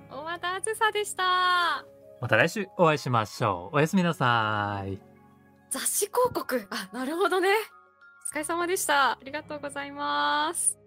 [0.10, 1.86] 大和田あずさでした。
[2.20, 3.78] また来週お会いしましょう。
[3.78, 5.00] おやすみなさい。
[5.70, 6.68] 雑誌広告。
[6.72, 7.50] あ、なるほどね。
[8.30, 9.12] お疲れ様でした。
[9.12, 10.80] ありがとうございます。